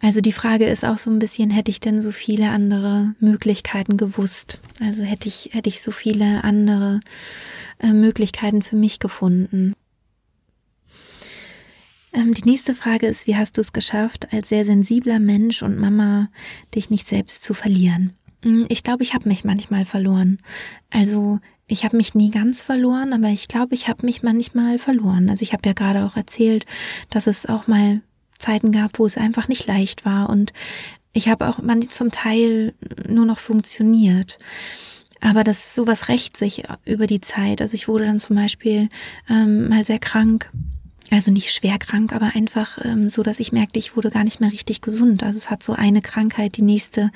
[0.05, 3.97] Also die Frage ist auch so ein bisschen, hätte ich denn so viele andere Möglichkeiten
[3.97, 4.59] gewusst?
[4.79, 7.01] Also hätte ich, hätte ich so viele andere
[7.79, 9.73] äh, Möglichkeiten für mich gefunden?
[12.13, 15.79] Ähm, die nächste Frage ist, wie hast du es geschafft, als sehr sensibler Mensch und
[15.79, 16.29] Mama
[16.75, 18.13] dich nicht selbst zu verlieren?
[18.43, 20.37] Hm, ich glaube, ich habe mich manchmal verloren.
[20.91, 25.31] Also ich habe mich nie ganz verloren, aber ich glaube, ich habe mich manchmal verloren.
[25.31, 26.67] Also ich habe ja gerade auch erzählt,
[27.09, 28.03] dass es auch mal
[28.39, 30.53] Zeiten gab, wo es einfach nicht leicht war und
[31.15, 32.75] ich habe auch man zum Teil
[33.09, 34.39] nur noch funktioniert.
[35.21, 37.63] Aber das sowas rächt sich über die Zeit.
[37.63, 38.91] Also ich wurde dann zum Beispiel
[39.31, 40.51] ähm, mal sehr krank.
[41.11, 44.41] Also nicht schwer krank, aber einfach ähm, so, dass ich merkte, ich wurde gar nicht
[44.41, 45.23] mehr richtig gesund.
[45.23, 47.11] Also es hat so eine Krankheit die nächste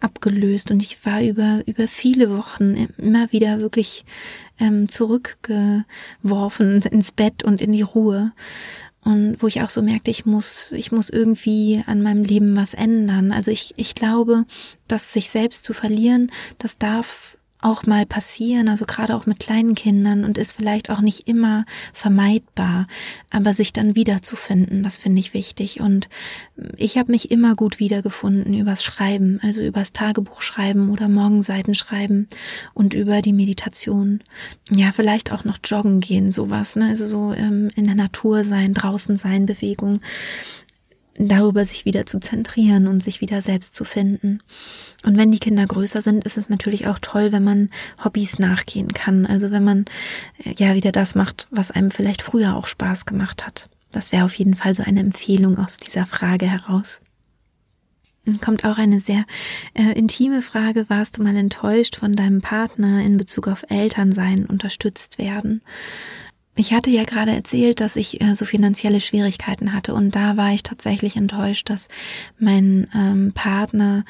[0.00, 4.04] abgelöst und ich war über über viele Wochen immer wieder wirklich
[4.60, 8.32] ähm, zurückgeworfen ins Bett und in die Ruhe
[9.08, 12.74] und wo ich auch so merkte, ich muss, ich muss irgendwie an meinem Leben was
[12.74, 13.32] ändern.
[13.32, 14.44] Also ich, ich glaube,
[14.86, 19.74] dass sich selbst zu verlieren, das darf auch mal passieren, also gerade auch mit kleinen
[19.74, 22.86] Kindern und ist vielleicht auch nicht immer vermeidbar,
[23.30, 26.08] aber sich dann wiederzufinden, das finde ich wichtig und
[26.76, 32.28] ich habe mich immer gut wiedergefunden übers Schreiben, also übers Tagebuch schreiben oder Morgenseiten schreiben
[32.74, 34.22] und über die Meditation.
[34.70, 36.88] Ja, vielleicht auch noch joggen gehen, sowas, ne?
[36.88, 40.00] Also so ähm, in der Natur sein, draußen sein, Bewegung
[41.18, 44.40] darüber sich wieder zu zentrieren und sich wieder selbst zu finden.
[45.04, 47.70] Und wenn die Kinder größer sind, ist es natürlich auch toll, wenn man
[48.02, 49.26] Hobbys nachgehen kann.
[49.26, 49.84] Also wenn man
[50.44, 53.68] äh, ja wieder das macht, was einem vielleicht früher auch Spaß gemacht hat.
[53.90, 57.00] Das wäre auf jeden Fall so eine Empfehlung aus dieser Frage heraus.
[58.40, 59.24] kommt auch eine sehr
[59.74, 60.88] äh, intime Frage.
[60.88, 65.62] Warst du mal enttäuscht von deinem Partner in Bezug auf Elternsein, unterstützt werden?
[66.58, 70.52] Ich hatte ja gerade erzählt, dass ich äh, so finanzielle Schwierigkeiten hatte und da war
[70.52, 71.86] ich tatsächlich enttäuscht, dass
[72.40, 74.04] mein ähm, Partner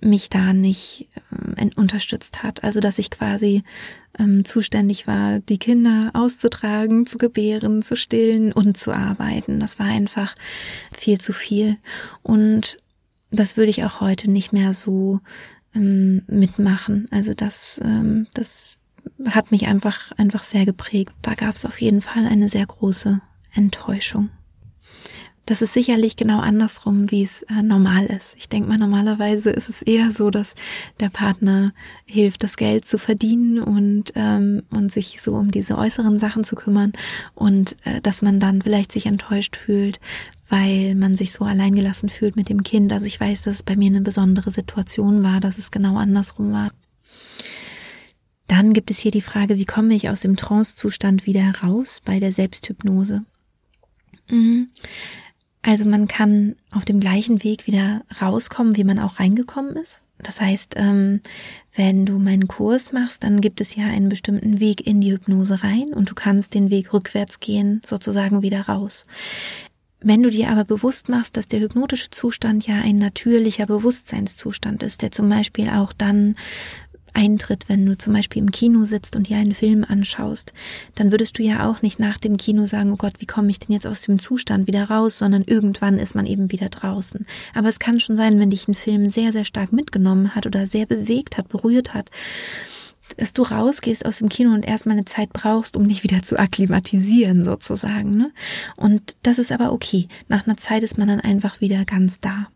[0.00, 1.08] mich da nicht
[1.56, 2.64] äh, unterstützt hat.
[2.64, 3.62] Also dass ich quasi
[4.18, 9.60] ähm, zuständig war, die Kinder auszutragen, zu gebären, zu stillen und zu arbeiten.
[9.60, 10.34] Das war einfach
[10.92, 11.76] viel zu viel.
[12.24, 12.78] Und
[13.30, 15.20] das würde ich auch heute nicht mehr so
[15.72, 17.06] ähm, mitmachen.
[17.12, 18.76] Also das, ähm, das
[19.26, 21.12] hat mich einfach, einfach sehr geprägt.
[21.22, 23.20] Da gab es auf jeden Fall eine sehr große
[23.54, 24.30] Enttäuschung.
[25.46, 28.36] Das ist sicherlich genau andersrum, wie es äh, normal ist.
[28.36, 30.54] Ich denke mal, normalerweise ist es eher so, dass
[31.00, 31.72] der Partner
[32.04, 36.54] hilft, das Geld zu verdienen und, ähm, und sich so um diese äußeren Sachen zu
[36.54, 36.92] kümmern
[37.34, 39.98] und äh, dass man dann vielleicht sich enttäuscht fühlt,
[40.48, 42.92] weil man sich so alleingelassen fühlt mit dem Kind.
[42.92, 46.52] Also ich weiß, dass es bei mir eine besondere Situation war, dass es genau andersrum
[46.52, 46.70] war.
[48.50, 52.18] Dann gibt es hier die Frage, wie komme ich aus dem Trance-Zustand wieder raus bei
[52.18, 53.22] der Selbsthypnose?
[54.28, 54.66] Mhm.
[55.62, 60.02] Also man kann auf dem gleichen Weg wieder rauskommen, wie man auch reingekommen ist.
[60.18, 61.20] Das heißt, ähm,
[61.76, 65.62] wenn du meinen Kurs machst, dann gibt es ja einen bestimmten Weg in die Hypnose
[65.62, 69.06] rein und du kannst den Weg rückwärts gehen, sozusagen wieder raus.
[70.00, 75.02] Wenn du dir aber bewusst machst, dass der hypnotische Zustand ja ein natürlicher Bewusstseinszustand ist,
[75.02, 76.34] der zum Beispiel auch dann
[77.14, 80.52] eintritt, wenn du zum Beispiel im Kino sitzt und dir einen Film anschaust,
[80.94, 83.58] dann würdest du ja auch nicht nach dem Kino sagen, oh Gott, wie komme ich
[83.58, 87.26] denn jetzt aus dem Zustand wieder raus, sondern irgendwann ist man eben wieder draußen.
[87.54, 90.66] Aber es kann schon sein, wenn dich ein Film sehr, sehr stark mitgenommen hat oder
[90.66, 92.10] sehr bewegt hat, berührt hat,
[93.16, 96.38] dass du rausgehst aus dem Kino und erstmal eine Zeit brauchst, um dich wieder zu
[96.38, 98.16] akklimatisieren sozusagen.
[98.16, 98.32] Ne?
[98.76, 100.08] Und das ist aber okay.
[100.28, 102.48] Nach einer Zeit ist man dann einfach wieder ganz da.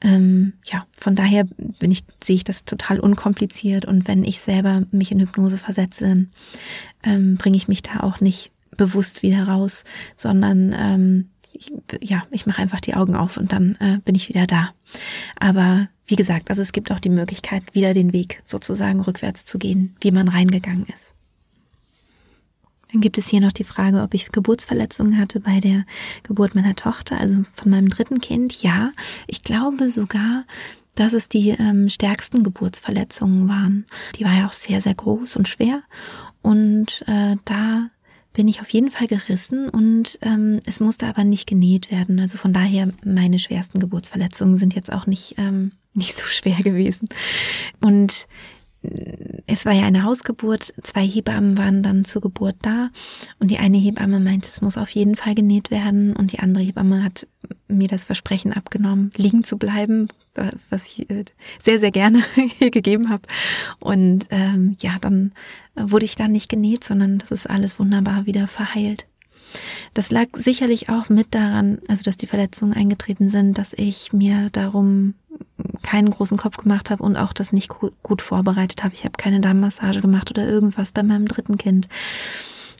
[0.00, 4.84] Ähm, ja, von daher bin ich, sehe ich das total unkompliziert und wenn ich selber
[4.92, 6.26] mich in Hypnose versetze,
[7.02, 9.84] ähm, bringe ich mich da auch nicht bewusst wieder raus,
[10.14, 14.28] sondern ähm, ich, ja, ich mache einfach die Augen auf und dann äh, bin ich
[14.28, 14.70] wieder da.
[15.40, 19.58] Aber wie gesagt, also es gibt auch die Möglichkeit, wieder den Weg sozusagen rückwärts zu
[19.58, 21.14] gehen, wie man reingegangen ist.
[22.92, 25.84] Dann gibt es hier noch die Frage, ob ich Geburtsverletzungen hatte bei der
[26.22, 28.62] Geburt meiner Tochter, also von meinem dritten Kind.
[28.62, 28.90] Ja,
[29.26, 30.44] ich glaube sogar,
[30.94, 33.86] dass es die ähm, stärksten Geburtsverletzungen waren.
[34.16, 35.82] Die war ja auch sehr, sehr groß und schwer.
[36.42, 37.90] Und äh, da
[38.32, 42.20] bin ich auf jeden Fall gerissen und ähm, es musste aber nicht genäht werden.
[42.20, 47.08] Also von daher, meine schwersten Geburtsverletzungen sind jetzt auch nicht, ähm, nicht so schwer gewesen.
[47.80, 48.28] Und
[49.46, 52.90] es war ja eine Hausgeburt, zwei Hebammen waren dann zur Geburt da
[53.40, 56.62] und die eine Hebamme meinte, es muss auf jeden Fall genäht werden und die andere
[56.62, 57.26] Hebamme hat
[57.66, 60.08] mir das Versprechen abgenommen, liegen zu bleiben,
[60.70, 61.24] was ich äh,
[61.58, 62.22] sehr, sehr gerne
[62.58, 63.22] hier gegeben habe.
[63.80, 65.32] Und ähm, ja, dann
[65.74, 69.06] wurde ich da nicht genäht, sondern das ist alles wunderbar wieder verheilt.
[69.94, 74.48] Das lag sicherlich auch mit daran, also dass die Verletzungen eingetreten sind, dass ich mir
[74.52, 75.14] darum
[75.82, 77.70] keinen großen Kopf gemacht habe und auch das nicht
[78.02, 78.94] gut vorbereitet habe.
[78.94, 81.88] Ich habe keine Darmmassage gemacht oder irgendwas bei meinem dritten Kind.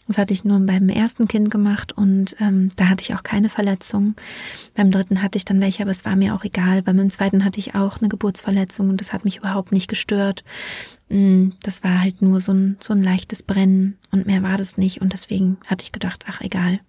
[0.09, 3.51] Das hatte ich nur beim ersten Kind gemacht und ähm, da hatte ich auch keine
[3.51, 4.15] Verletzung.
[4.75, 6.81] Beim dritten hatte ich dann welche, aber es war mir auch egal.
[6.81, 10.45] Bei meinem zweiten hatte ich auch eine Geburtsverletzung und das hat mich überhaupt nicht gestört.
[11.09, 14.77] Mm, das war halt nur so ein, so ein leichtes Brennen und mehr war das
[14.77, 16.81] nicht und deswegen hatte ich gedacht, ach egal.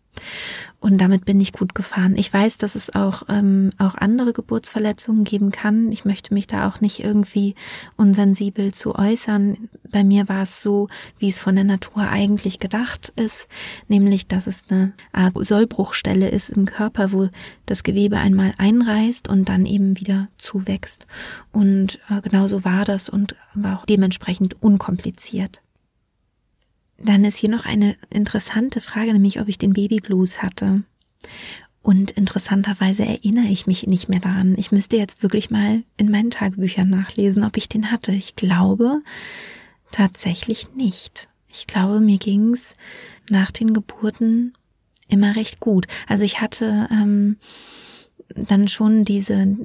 [0.82, 2.16] Und damit bin ich gut gefahren.
[2.16, 5.92] Ich weiß, dass es auch, ähm, auch andere Geburtsverletzungen geben kann.
[5.92, 7.56] Ich möchte mich da auch nicht irgendwie
[7.98, 9.70] unsensibel zu äußern.
[9.92, 10.88] Bei mir war es so,
[11.18, 13.50] wie es von der Natur eigentlich gedacht ist,
[13.90, 17.30] nämlich, dass es eine Art Sollbruchstelle ist im Körper, wo
[17.66, 21.08] das Gewebe einmal einreißt und dann eben wieder zuwächst.
[21.52, 25.62] Und äh, genauso war das und war auch dementsprechend unkompliziert.
[27.02, 30.84] Dann ist hier noch eine interessante Frage, nämlich ob ich den Babyblues hatte.
[31.82, 34.56] Und interessanterweise erinnere ich mich nicht mehr daran.
[34.58, 38.12] Ich müsste jetzt wirklich mal in meinen Tagebüchern nachlesen, ob ich den hatte.
[38.12, 39.02] Ich glaube
[39.92, 41.30] tatsächlich nicht.
[41.48, 42.76] Ich glaube, mir ging's
[43.30, 44.54] nach den Geburten
[45.08, 45.88] immer recht gut.
[46.08, 47.38] Also ich hatte ähm,
[48.36, 49.58] dann schon diese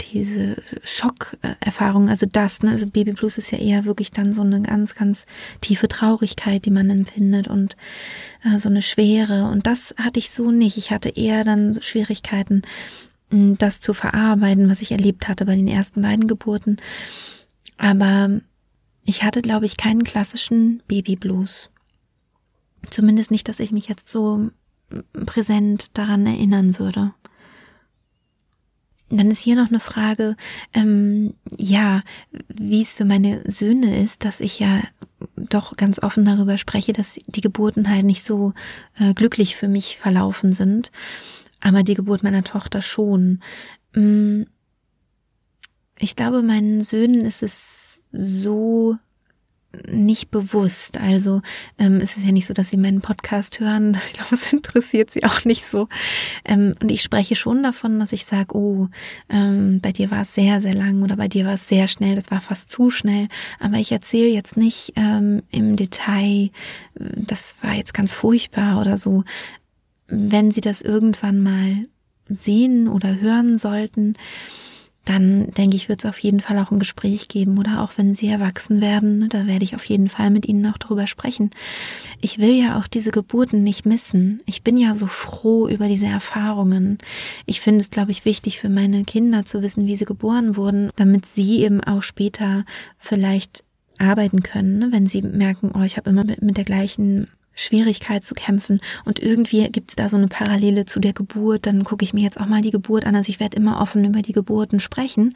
[0.00, 4.62] diese Schockerfahrung, also das, ne, also Baby Blues ist ja eher wirklich dann so eine
[4.62, 5.26] ganz, ganz
[5.60, 7.76] tiefe Traurigkeit, die man empfindet und
[8.44, 9.50] äh, so eine Schwere.
[9.50, 10.76] Und das hatte ich so nicht.
[10.76, 12.62] Ich hatte eher dann Schwierigkeiten,
[13.30, 16.78] das zu verarbeiten, was ich erlebt hatte bei den ersten beiden Geburten.
[17.76, 18.40] Aber
[19.04, 21.70] ich hatte, glaube ich, keinen klassischen Baby Blues.
[22.88, 24.48] Zumindest nicht, dass ich mich jetzt so
[25.26, 27.12] präsent daran erinnern würde.
[29.10, 30.36] Dann ist hier noch eine Frage,
[30.74, 32.02] ähm, ja,
[32.48, 34.82] wie es für meine Söhne ist, dass ich ja
[35.36, 38.52] doch ganz offen darüber spreche, dass die Geburten halt nicht so
[38.98, 40.92] äh, glücklich für mich verlaufen sind,
[41.60, 43.40] aber die Geburt meiner Tochter schon.
[43.94, 44.42] Mm,
[45.98, 48.96] ich glaube, meinen Söhnen ist es so
[49.86, 50.98] nicht bewusst.
[50.98, 51.42] Also
[51.78, 53.96] ähm, es ist ja nicht so, dass sie meinen Podcast hören.
[54.08, 55.88] Ich glaube, es interessiert sie auch nicht so.
[56.44, 58.88] Ähm, und ich spreche schon davon, dass ich sage, oh,
[59.28, 62.14] ähm, bei dir war es sehr, sehr lang oder bei dir war es sehr schnell,
[62.14, 63.28] das war fast zu schnell.
[63.60, 66.50] Aber ich erzähle jetzt nicht ähm, im Detail,
[66.94, 69.24] das war jetzt ganz furchtbar oder so.
[70.06, 71.86] Wenn sie das irgendwann mal
[72.26, 74.14] sehen oder hören sollten,
[75.08, 78.14] dann denke ich, wird es auf jeden Fall auch ein Gespräch geben oder auch wenn
[78.14, 81.50] sie erwachsen werden, ne, da werde ich auf jeden Fall mit ihnen auch drüber sprechen.
[82.20, 84.42] Ich will ja auch diese Geburten nicht missen.
[84.44, 86.98] Ich bin ja so froh über diese Erfahrungen.
[87.46, 90.90] Ich finde es, glaube ich, wichtig für meine Kinder zu wissen, wie sie geboren wurden,
[90.96, 92.64] damit sie eben auch später
[92.98, 93.64] vielleicht
[93.98, 98.34] arbeiten können, ne, wenn sie merken, oh, ich habe immer mit der gleichen Schwierigkeit zu
[98.34, 98.80] kämpfen.
[99.04, 101.66] Und irgendwie gibt es da so eine Parallele zu der Geburt.
[101.66, 103.16] Dann gucke ich mir jetzt auch mal die Geburt an.
[103.16, 105.34] Also ich werde immer offen über die Geburten sprechen.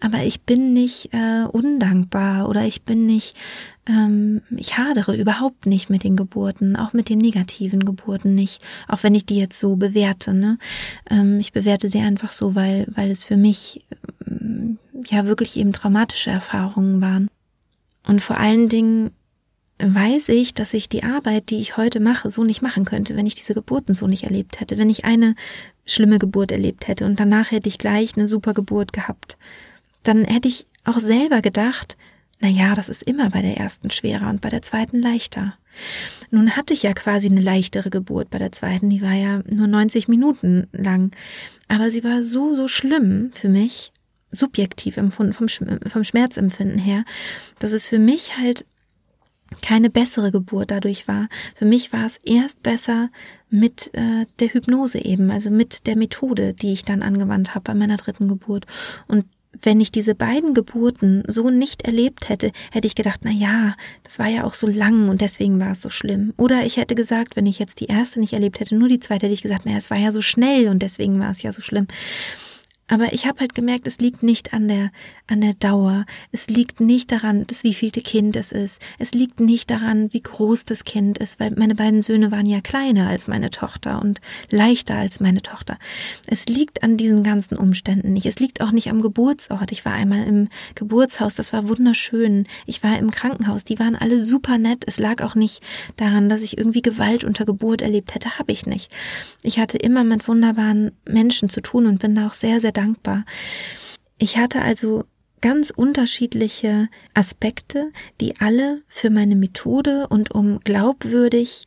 [0.00, 3.34] Aber ich bin nicht äh, undankbar oder ich bin nicht,
[3.86, 8.62] ähm, ich hadere überhaupt nicht mit den Geburten, auch mit den negativen Geburten nicht.
[8.86, 10.34] Auch wenn ich die jetzt so bewerte.
[10.34, 10.58] Ne?
[11.08, 13.86] Ähm, ich bewerte sie einfach so, weil, weil es für mich
[14.26, 17.30] ähm, ja wirklich eben traumatische Erfahrungen waren.
[18.06, 19.12] Und vor allen Dingen
[19.78, 23.26] weiß ich, dass ich die Arbeit, die ich heute mache, so nicht machen könnte, wenn
[23.26, 25.34] ich diese Geburten so nicht erlebt hätte, wenn ich eine
[25.84, 29.36] schlimme Geburt erlebt hätte und danach hätte ich gleich eine super Geburt gehabt.
[30.02, 31.96] Dann hätte ich auch selber gedacht,
[32.40, 35.54] na ja, das ist immer bei der ersten schwerer und bei der zweiten leichter.
[36.30, 39.66] Nun hatte ich ja quasi eine leichtere Geburt bei der zweiten, die war ja nur
[39.66, 41.10] 90 Minuten lang,
[41.68, 43.92] aber sie war so, so schlimm für mich,
[44.30, 47.04] subjektiv empfunden, vom, vom Schmerzempfinden her,
[47.58, 48.64] dass es für mich halt
[49.62, 51.28] keine bessere Geburt dadurch war.
[51.54, 53.10] Für mich war es erst besser
[53.50, 57.74] mit äh, der Hypnose eben, also mit der Methode, die ich dann angewandt habe bei
[57.74, 58.66] meiner dritten Geburt.
[59.06, 59.26] Und
[59.62, 64.18] wenn ich diese beiden Geburten so nicht erlebt hätte, hätte ich gedacht, na ja, das
[64.18, 66.32] war ja auch so lang und deswegen war es so schlimm.
[66.36, 69.26] Oder ich hätte gesagt, wenn ich jetzt die erste nicht erlebt hätte, nur die zweite,
[69.26, 71.62] hätte ich gesagt, na, es war ja so schnell und deswegen war es ja so
[71.62, 71.86] schlimm.
[72.86, 74.90] Aber ich habe halt gemerkt, es liegt nicht an der,
[75.26, 76.04] an der Dauer.
[76.32, 78.82] Es liegt nicht daran, dass wie vielte Kind es ist.
[78.98, 82.60] Es liegt nicht daran, wie groß das Kind ist, weil meine beiden Söhne waren ja
[82.60, 84.20] kleiner als meine Tochter und
[84.50, 85.78] leichter als meine Tochter.
[86.26, 88.26] Es liegt an diesen ganzen Umständen nicht.
[88.26, 89.72] Es liegt auch nicht am Geburtsort.
[89.72, 92.44] Ich war einmal im Geburtshaus, das war wunderschön.
[92.66, 94.84] Ich war im Krankenhaus, die waren alle super nett.
[94.86, 95.62] Es lag auch nicht
[95.96, 98.94] daran, dass ich irgendwie Gewalt unter Geburt erlebt hätte, habe ich nicht.
[99.42, 102.83] Ich hatte immer mit wunderbaren Menschen zu tun und bin da auch sehr, sehr dankbar.
[104.18, 105.04] Ich hatte also
[105.40, 111.64] ganz unterschiedliche Aspekte, die alle für meine Methode und um glaubwürdig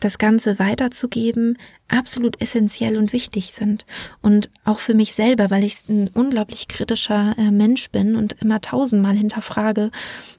[0.00, 1.58] das Ganze weiterzugeben,
[1.88, 3.86] absolut essentiell und wichtig sind.
[4.20, 8.60] Und auch für mich selber, weil ich ein unglaublich kritischer äh, Mensch bin und immer
[8.60, 9.90] tausendmal hinterfrage,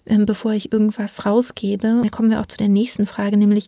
[0.06, 2.02] äh, bevor ich irgendwas rausgebe.
[2.04, 3.68] Da kommen wir auch zu der nächsten Frage, nämlich,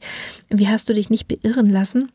[0.50, 2.12] wie hast du dich nicht beirren lassen?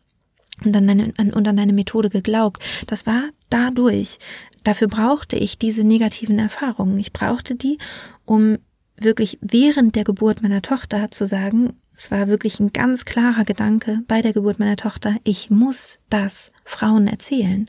[0.64, 2.62] Und an deine, an, und an deine Methode geglaubt.
[2.86, 4.18] Das war dadurch.
[4.64, 6.98] Dafür brauchte ich diese negativen Erfahrungen.
[6.98, 7.78] Ich brauchte die,
[8.24, 8.58] um
[8.98, 14.00] wirklich während der Geburt meiner Tochter zu sagen, es war wirklich ein ganz klarer Gedanke
[14.08, 17.68] bei der Geburt meiner Tochter, ich muss das Frauen erzählen.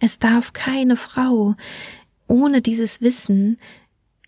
[0.00, 1.54] Es darf keine Frau
[2.26, 3.58] ohne dieses Wissen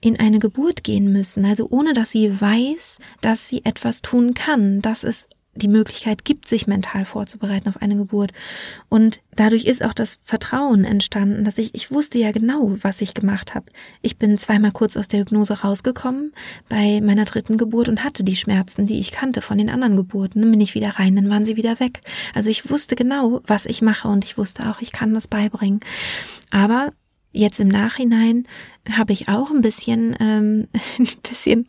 [0.00, 4.80] in eine Geburt gehen müssen, also ohne dass sie weiß, dass sie etwas tun kann,
[4.80, 8.32] dass es die Möglichkeit gibt, sich mental vorzubereiten auf eine Geburt.
[8.88, 13.14] Und dadurch ist auch das Vertrauen entstanden, dass ich, ich wusste ja genau, was ich
[13.14, 13.66] gemacht habe.
[14.02, 16.32] Ich bin zweimal kurz aus der Hypnose rausgekommen
[16.68, 20.40] bei meiner dritten Geburt und hatte die Schmerzen, die ich kannte von den anderen Geburten.
[20.40, 22.00] Dann bin ich wieder rein, dann waren sie wieder weg.
[22.34, 25.80] Also ich wusste genau, was ich mache und ich wusste auch, ich kann das beibringen.
[26.50, 26.92] Aber
[27.32, 28.46] jetzt im Nachhinein
[28.90, 31.66] habe ich auch ein bisschen, ähm, ein bisschen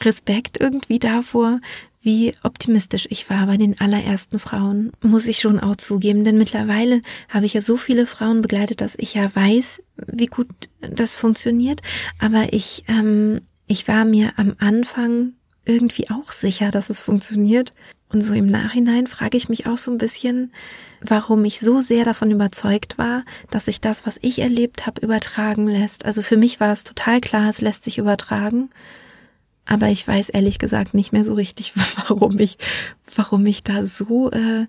[0.00, 1.60] Respekt irgendwie davor,
[2.04, 7.00] wie optimistisch ich war bei den allerersten Frauen, muss ich schon auch zugeben, denn mittlerweile
[7.28, 10.48] habe ich ja so viele Frauen begleitet, dass ich ja weiß, wie gut
[10.80, 11.80] das funktioniert,
[12.20, 15.32] aber ich, ähm, ich war mir am Anfang
[15.64, 17.72] irgendwie auch sicher, dass es funktioniert.
[18.12, 20.52] Und so im Nachhinein frage ich mich auch so ein bisschen,
[21.00, 25.66] warum ich so sehr davon überzeugt war, dass sich das, was ich erlebt habe, übertragen
[25.66, 26.04] lässt.
[26.04, 28.70] Also für mich war es total klar, es lässt sich übertragen.
[29.66, 31.72] Aber ich weiß ehrlich gesagt nicht mehr so richtig,
[32.08, 32.58] warum ich,
[33.14, 34.66] warum ich da so äh,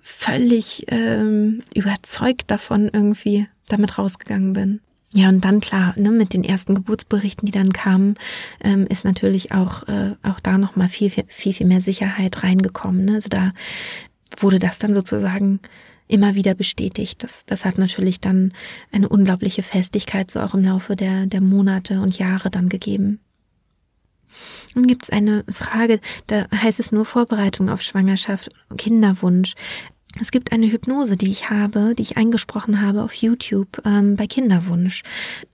[0.00, 4.80] völlig ähm, überzeugt davon irgendwie damit rausgegangen bin.
[5.14, 8.14] Ja, und dann klar, ne, mit den ersten Geburtsberichten, die dann kamen,
[8.62, 13.04] ähm, ist natürlich auch, äh, auch da nochmal viel, viel, viel, viel mehr Sicherheit reingekommen.
[13.04, 13.14] Ne?
[13.14, 13.52] Also da
[14.38, 15.60] wurde das dann sozusagen
[16.08, 17.22] immer wieder bestätigt.
[17.22, 18.52] Das, das hat natürlich dann
[18.90, 23.20] eine unglaubliche Festigkeit so auch im Laufe der, der Monate und Jahre dann gegeben.
[24.74, 29.54] Dann gibt es eine Frage, da heißt es nur Vorbereitung auf Schwangerschaft, Kinderwunsch.
[30.20, 34.26] Es gibt eine Hypnose, die ich habe, die ich eingesprochen habe auf YouTube ähm, bei
[34.26, 35.02] Kinderwunsch.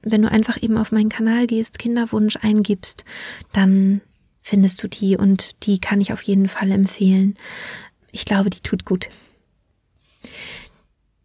[0.03, 3.05] Wenn du einfach eben auf meinen Kanal gehst, Kinderwunsch eingibst,
[3.53, 4.01] dann
[4.43, 7.35] findest du die und die kann ich auf jeden Fall empfehlen.
[8.11, 9.09] Ich glaube, die tut gut.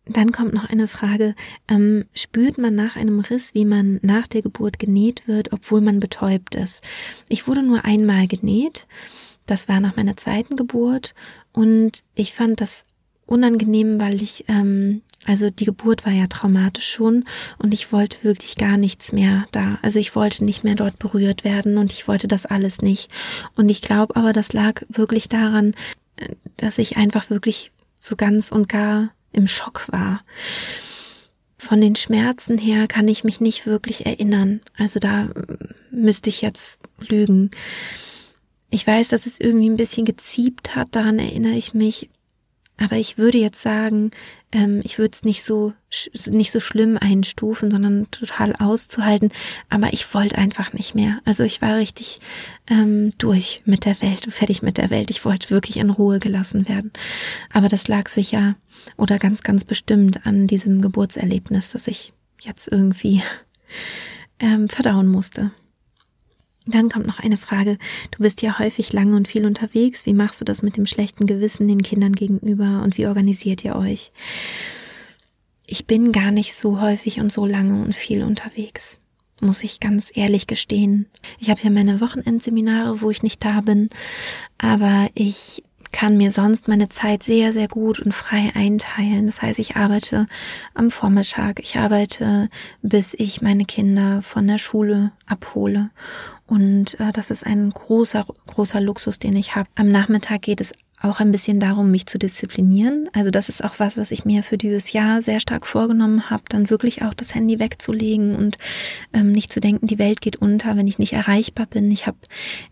[0.06, 1.34] Dann kommt noch eine Frage,
[1.70, 6.02] ähm, spürt man nach einem Riss, wie man nach der Geburt genäht wird, obwohl man
[6.02, 6.86] betäubt ist?
[7.30, 8.86] Ich wurde nur einmal genäht,
[9.46, 11.14] das war nach meiner zweiten Geburt
[11.54, 12.84] und ich fand das
[13.26, 17.24] unangenehm, weil ich, ähm, also die Geburt war ja traumatisch schon
[17.58, 19.80] und ich wollte wirklich gar nichts mehr da.
[19.82, 23.10] Also ich wollte nicht mehr dort berührt werden und ich wollte das alles nicht.
[23.56, 25.74] Und ich glaube aber, das lag wirklich daran,
[26.18, 30.22] äh, dass ich einfach wirklich so ganz und gar im Schock war.
[31.58, 34.62] Von den Schmerzen her kann ich mich nicht wirklich erinnern.
[34.78, 35.30] Also da
[35.92, 37.52] müsste ich jetzt lügen.
[38.70, 42.10] Ich weiß, dass es irgendwie ein bisschen geziebt hat, daran erinnere ich mich.
[42.78, 44.12] Aber ich würde jetzt sagen,
[44.52, 45.74] ähm, ich würde es nicht so
[46.28, 49.30] nicht so schlimm einstufen, sondern total auszuhalten.
[49.70, 51.20] Aber ich wollte einfach nicht mehr.
[51.24, 52.18] Also ich war richtig
[52.68, 55.12] ähm, durch mit der Welt, fertig mit der Welt.
[55.12, 56.92] Ich wollte wirklich in Ruhe gelassen werden.
[57.52, 58.56] Aber das lag sicher
[58.98, 63.22] oder ganz, ganz bestimmt an diesem Geburtserlebnis, das ich jetzt irgendwie
[64.40, 65.52] ähm, verdauen musste.
[66.66, 67.78] Dann kommt noch eine Frage.
[68.12, 70.06] Du bist ja häufig lange und viel unterwegs.
[70.06, 73.76] Wie machst du das mit dem schlechten Gewissen den Kindern gegenüber und wie organisiert ihr
[73.76, 74.12] euch?
[75.66, 79.00] Ich bin gar nicht so häufig und so lange und viel unterwegs,
[79.42, 81.08] muss ich ganz ehrlich gestehen.
[81.40, 83.90] Ich habe ja meine Wochenendseminare, wo ich nicht da bin,
[84.58, 85.64] aber ich
[85.94, 89.28] kann mir sonst meine Zeit sehr, sehr gut und frei einteilen.
[89.28, 90.28] Das heißt, ich arbeite
[90.74, 92.50] am Vormittag, ich arbeite,
[92.82, 95.92] bis ich meine Kinder von der Schule abhole.
[96.46, 99.70] Und äh, das ist ein großer, großer Luxus, den ich habe.
[99.76, 100.74] Am Nachmittag geht es
[101.04, 103.10] auch ein bisschen darum, mich zu disziplinieren.
[103.12, 106.44] Also das ist auch was, was ich mir für dieses Jahr sehr stark vorgenommen habe,
[106.48, 108.58] dann wirklich auch das Handy wegzulegen und
[109.12, 111.92] ähm, nicht zu denken, die Welt geht unter, wenn ich nicht erreichbar bin.
[111.92, 112.18] Ich habe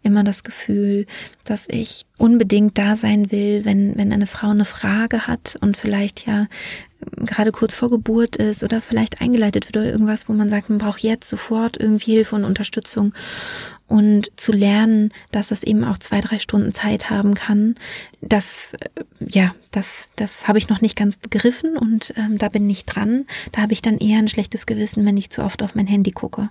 [0.01, 1.07] immer das Gefühl,
[1.43, 6.25] dass ich unbedingt da sein will, wenn, wenn eine Frau eine Frage hat und vielleicht
[6.25, 6.47] ja
[7.01, 10.69] ähm, gerade kurz vor Geburt ist oder vielleicht eingeleitet wird oder irgendwas, wo man sagt,
[10.69, 13.13] man braucht jetzt sofort irgendwie Hilfe und Unterstützung
[13.91, 17.75] und zu lernen, dass es eben auch zwei, drei Stunden Zeit haben kann,
[18.21, 22.69] das, äh, ja, das, das habe ich noch nicht ganz begriffen und ähm, da bin
[22.69, 23.25] ich dran.
[23.51, 26.11] Da habe ich dann eher ein schlechtes Gewissen, wenn ich zu oft auf mein Handy
[26.11, 26.49] gucke.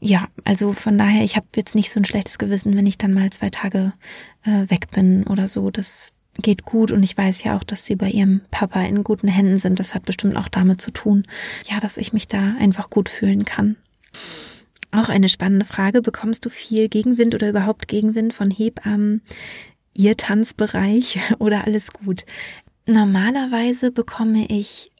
[0.00, 3.14] Ja, also von daher, ich habe jetzt nicht so ein schlechtes Gewissen, wenn ich dann
[3.14, 3.92] mal zwei Tage
[4.44, 5.70] äh, weg bin oder so.
[5.70, 9.28] Das geht gut und ich weiß ja auch, dass sie bei ihrem Papa in guten
[9.28, 9.78] Händen sind.
[9.78, 11.22] Das hat bestimmt auch damit zu tun,
[11.68, 13.76] ja, dass ich mich da einfach gut fühlen kann.
[14.90, 16.02] Auch eine spannende Frage.
[16.02, 19.22] Bekommst du viel Gegenwind oder überhaupt Gegenwind von Hebammen,
[19.94, 22.24] ihr Tanzbereich oder alles gut?
[22.86, 24.90] Normalerweise bekomme ich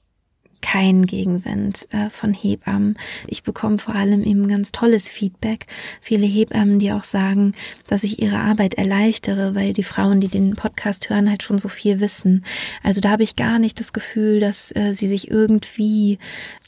[0.61, 2.99] keinen Gegenwind äh, von Hebammen.
[3.27, 5.67] Ich bekomme vor allem eben ganz tolles Feedback.
[6.01, 7.55] Viele Hebammen, die auch sagen,
[7.87, 11.69] dass ich ihre Arbeit erleichtere, weil die Frauen, die den Podcast hören, halt schon so
[11.69, 12.45] viel wissen.
[12.83, 16.19] Also da habe ich gar nicht das Gefühl, dass äh, sie sich irgendwie,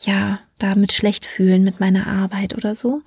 [0.01, 3.03] ja, damit schlecht fühlen mit meiner Arbeit oder so.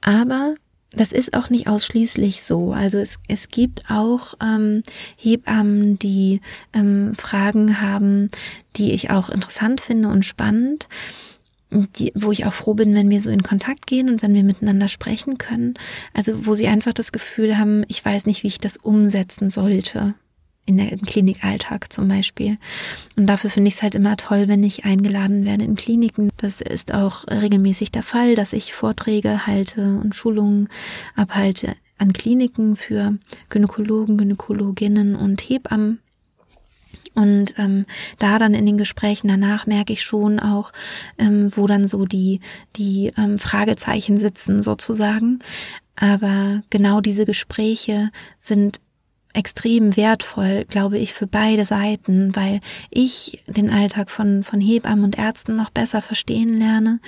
[0.00, 0.54] Aber
[0.92, 2.72] das ist auch nicht ausschließlich so.
[2.72, 4.82] Also es, es gibt auch ähm,
[5.16, 6.40] Hebammen, die
[6.72, 8.30] ähm, Fragen haben,
[8.76, 10.88] die ich auch interessant finde und spannend,
[11.70, 14.44] die, wo ich auch froh bin, wenn wir so in Kontakt gehen und wenn wir
[14.44, 15.74] miteinander sprechen können.
[16.14, 20.14] Also wo sie einfach das Gefühl haben, ich weiß nicht, wie ich das umsetzen sollte
[20.68, 22.58] in der, im Klinikalltag zum Beispiel.
[23.16, 26.30] Und dafür finde ich es halt immer toll, wenn ich eingeladen werde in Kliniken.
[26.36, 30.68] Das ist auch regelmäßig der Fall, dass ich Vorträge halte und Schulungen
[31.16, 36.00] abhalte an Kliniken für Gynäkologen, Gynäkologinnen und Hebammen.
[37.14, 37.86] Und ähm,
[38.18, 40.72] da dann in den Gesprächen danach merke ich schon auch,
[41.18, 42.40] ähm, wo dann so die,
[42.76, 45.40] die ähm, Fragezeichen sitzen sozusagen.
[45.96, 48.80] Aber genau diese Gespräche sind
[49.38, 52.58] extrem wertvoll, glaube ich, für beide Seiten, weil
[52.90, 56.98] ich den Alltag von, von Hebammen und Ärzten noch besser verstehen lerne.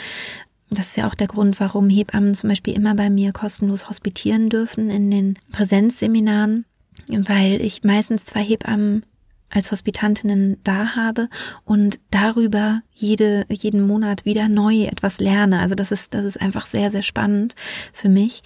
[0.70, 4.48] Das ist ja auch der Grund, warum Hebammen zum Beispiel immer bei mir kostenlos hospitieren
[4.48, 6.64] dürfen in den Präsenzseminaren,
[7.08, 9.04] weil ich meistens zwei Hebammen
[9.50, 11.28] als Hospitantinnen da habe
[11.64, 15.58] und darüber jede, jeden Monat wieder neu etwas lerne.
[15.58, 17.56] Also das ist, das ist einfach sehr, sehr spannend
[17.92, 18.42] für mich.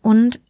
[0.00, 0.40] Und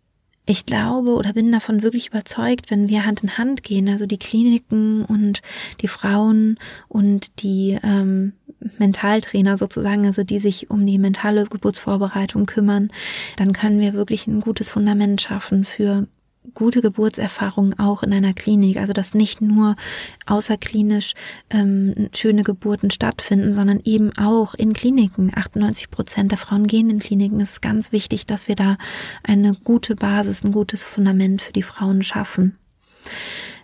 [0.46, 4.18] ich glaube oder bin davon wirklich überzeugt, wenn wir Hand in Hand gehen, also die
[4.18, 5.40] Kliniken und
[5.80, 8.34] die Frauen und die ähm,
[8.78, 12.90] Mentaltrainer sozusagen, also die sich um die mentale Geburtsvorbereitung kümmern,
[13.36, 16.06] dann können wir wirklich ein gutes Fundament schaffen für
[16.52, 18.76] gute Geburtserfahrungen auch in einer Klinik.
[18.76, 19.76] Also dass nicht nur
[20.26, 21.14] außerklinisch
[21.50, 25.32] ähm, schöne Geburten stattfinden, sondern eben auch in Kliniken.
[25.34, 27.40] 98 Prozent der Frauen gehen in Kliniken.
[27.40, 28.76] Es ist ganz wichtig, dass wir da
[29.22, 32.58] eine gute Basis, ein gutes Fundament für die Frauen schaffen.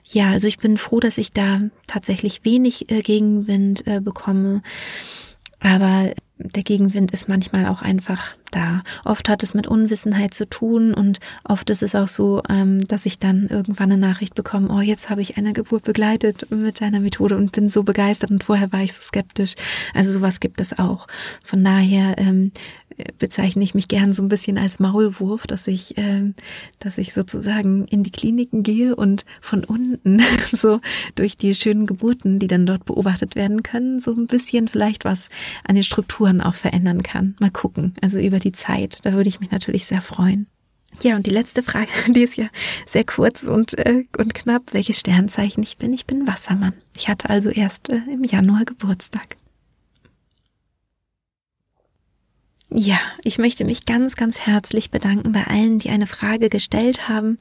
[0.04, 4.62] Ja, also ich bin froh, dass ich da tatsächlich wenig äh, Gegenwind äh, bekomme.
[5.60, 8.82] Aber der Gegenwind ist manchmal auch einfach da.
[9.05, 13.07] Oft hat es mit Unwissenheit zu tun und oft ist es auch so, ähm, dass
[13.07, 17.01] ich dann irgendwann eine Nachricht bekomme, oh, jetzt habe ich eine Geburt begleitet mit deiner
[17.01, 19.55] Methode und bin so begeistert und vorher war ich so skeptisch.
[19.94, 21.07] Also sowas gibt es auch.
[21.42, 22.53] Von daher ähm,
[23.18, 26.32] bezeichne ich mich gern so ein bisschen als Maulwurf, dass ich, äh,
[26.78, 30.20] dass ich sozusagen in die Kliniken gehe und von unten
[30.53, 30.80] so
[31.14, 35.28] durch die schönen Geburten, die dann dort beobachtet werden können, so ein bisschen vielleicht was
[35.66, 37.36] an den Strukturen auch verändern kann.
[37.40, 37.94] Mal gucken.
[38.01, 38.99] Also über die Zeit.
[39.05, 40.47] Da würde ich mich natürlich sehr freuen.
[41.03, 42.47] Ja, und die letzte Frage, die ist ja
[42.86, 45.93] sehr kurz und, äh, und knapp, welches Sternzeichen ich bin.
[45.93, 46.74] Ich bin Wassermann.
[46.95, 49.36] Ich hatte also erst äh, im Januar Geburtstag.
[52.72, 57.36] Ja, ich möchte mich ganz, ganz herzlich bedanken bei allen, die eine Frage gestellt haben.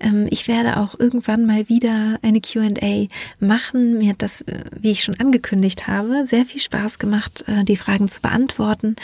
[0.00, 3.08] Ähm, ich werde auch irgendwann mal wieder eine QA
[3.38, 3.98] machen.
[3.98, 7.76] Mir hat das, äh, wie ich schon angekündigt habe, sehr viel Spaß gemacht, äh, die
[7.76, 8.96] Fragen zu beantworten.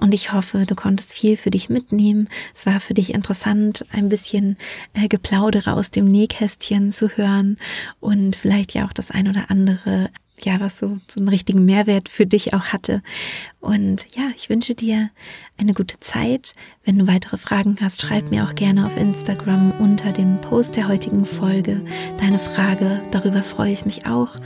[0.00, 2.28] Und ich hoffe, du konntest viel für dich mitnehmen.
[2.54, 4.56] Es war für dich interessant, ein bisschen
[4.94, 7.56] äh, Geplaudere aus dem Nähkästchen zu hören
[7.98, 10.10] und vielleicht ja auch das ein oder andere
[10.44, 13.02] ja, was so, so einen richtigen Mehrwert für dich auch hatte.
[13.60, 15.10] Und ja, ich wünsche dir
[15.58, 16.52] eine gute Zeit.
[16.84, 20.86] Wenn du weitere Fragen hast, schreib mir auch gerne auf Instagram unter dem Post der
[20.86, 21.84] heutigen Folge
[22.18, 23.02] deine Frage.
[23.10, 24.36] Darüber freue ich mich auch.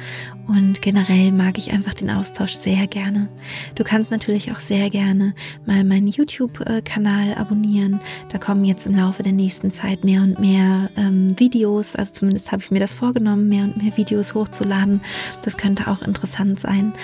[0.48, 3.28] Und generell mag ich einfach den Austausch sehr gerne.
[3.74, 5.34] Du kannst natürlich auch sehr gerne
[5.66, 8.00] mal meinen YouTube-Kanal abonnieren.
[8.30, 11.96] Da kommen jetzt im Laufe der nächsten Zeit mehr und mehr ähm, Videos.
[11.96, 15.02] Also zumindest habe ich mir das vorgenommen, mehr und mehr Videos hochzuladen.
[15.44, 16.94] Das könnte auch interessant sein.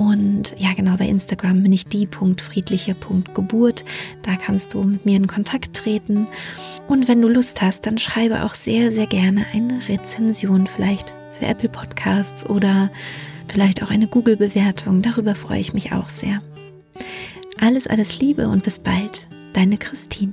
[0.00, 3.84] Und ja, genau, bei Instagram bin ich die.friedliche.geburt.
[4.22, 6.26] Da kannst du mit mir in Kontakt treten.
[6.88, 11.44] Und wenn du Lust hast, dann schreibe auch sehr, sehr gerne eine Rezension, vielleicht für
[11.44, 12.90] Apple Podcasts oder
[13.46, 15.02] vielleicht auch eine Google-Bewertung.
[15.02, 16.40] Darüber freue ich mich auch sehr.
[17.60, 19.28] Alles, alles Liebe und bis bald.
[19.52, 20.32] Deine Christine.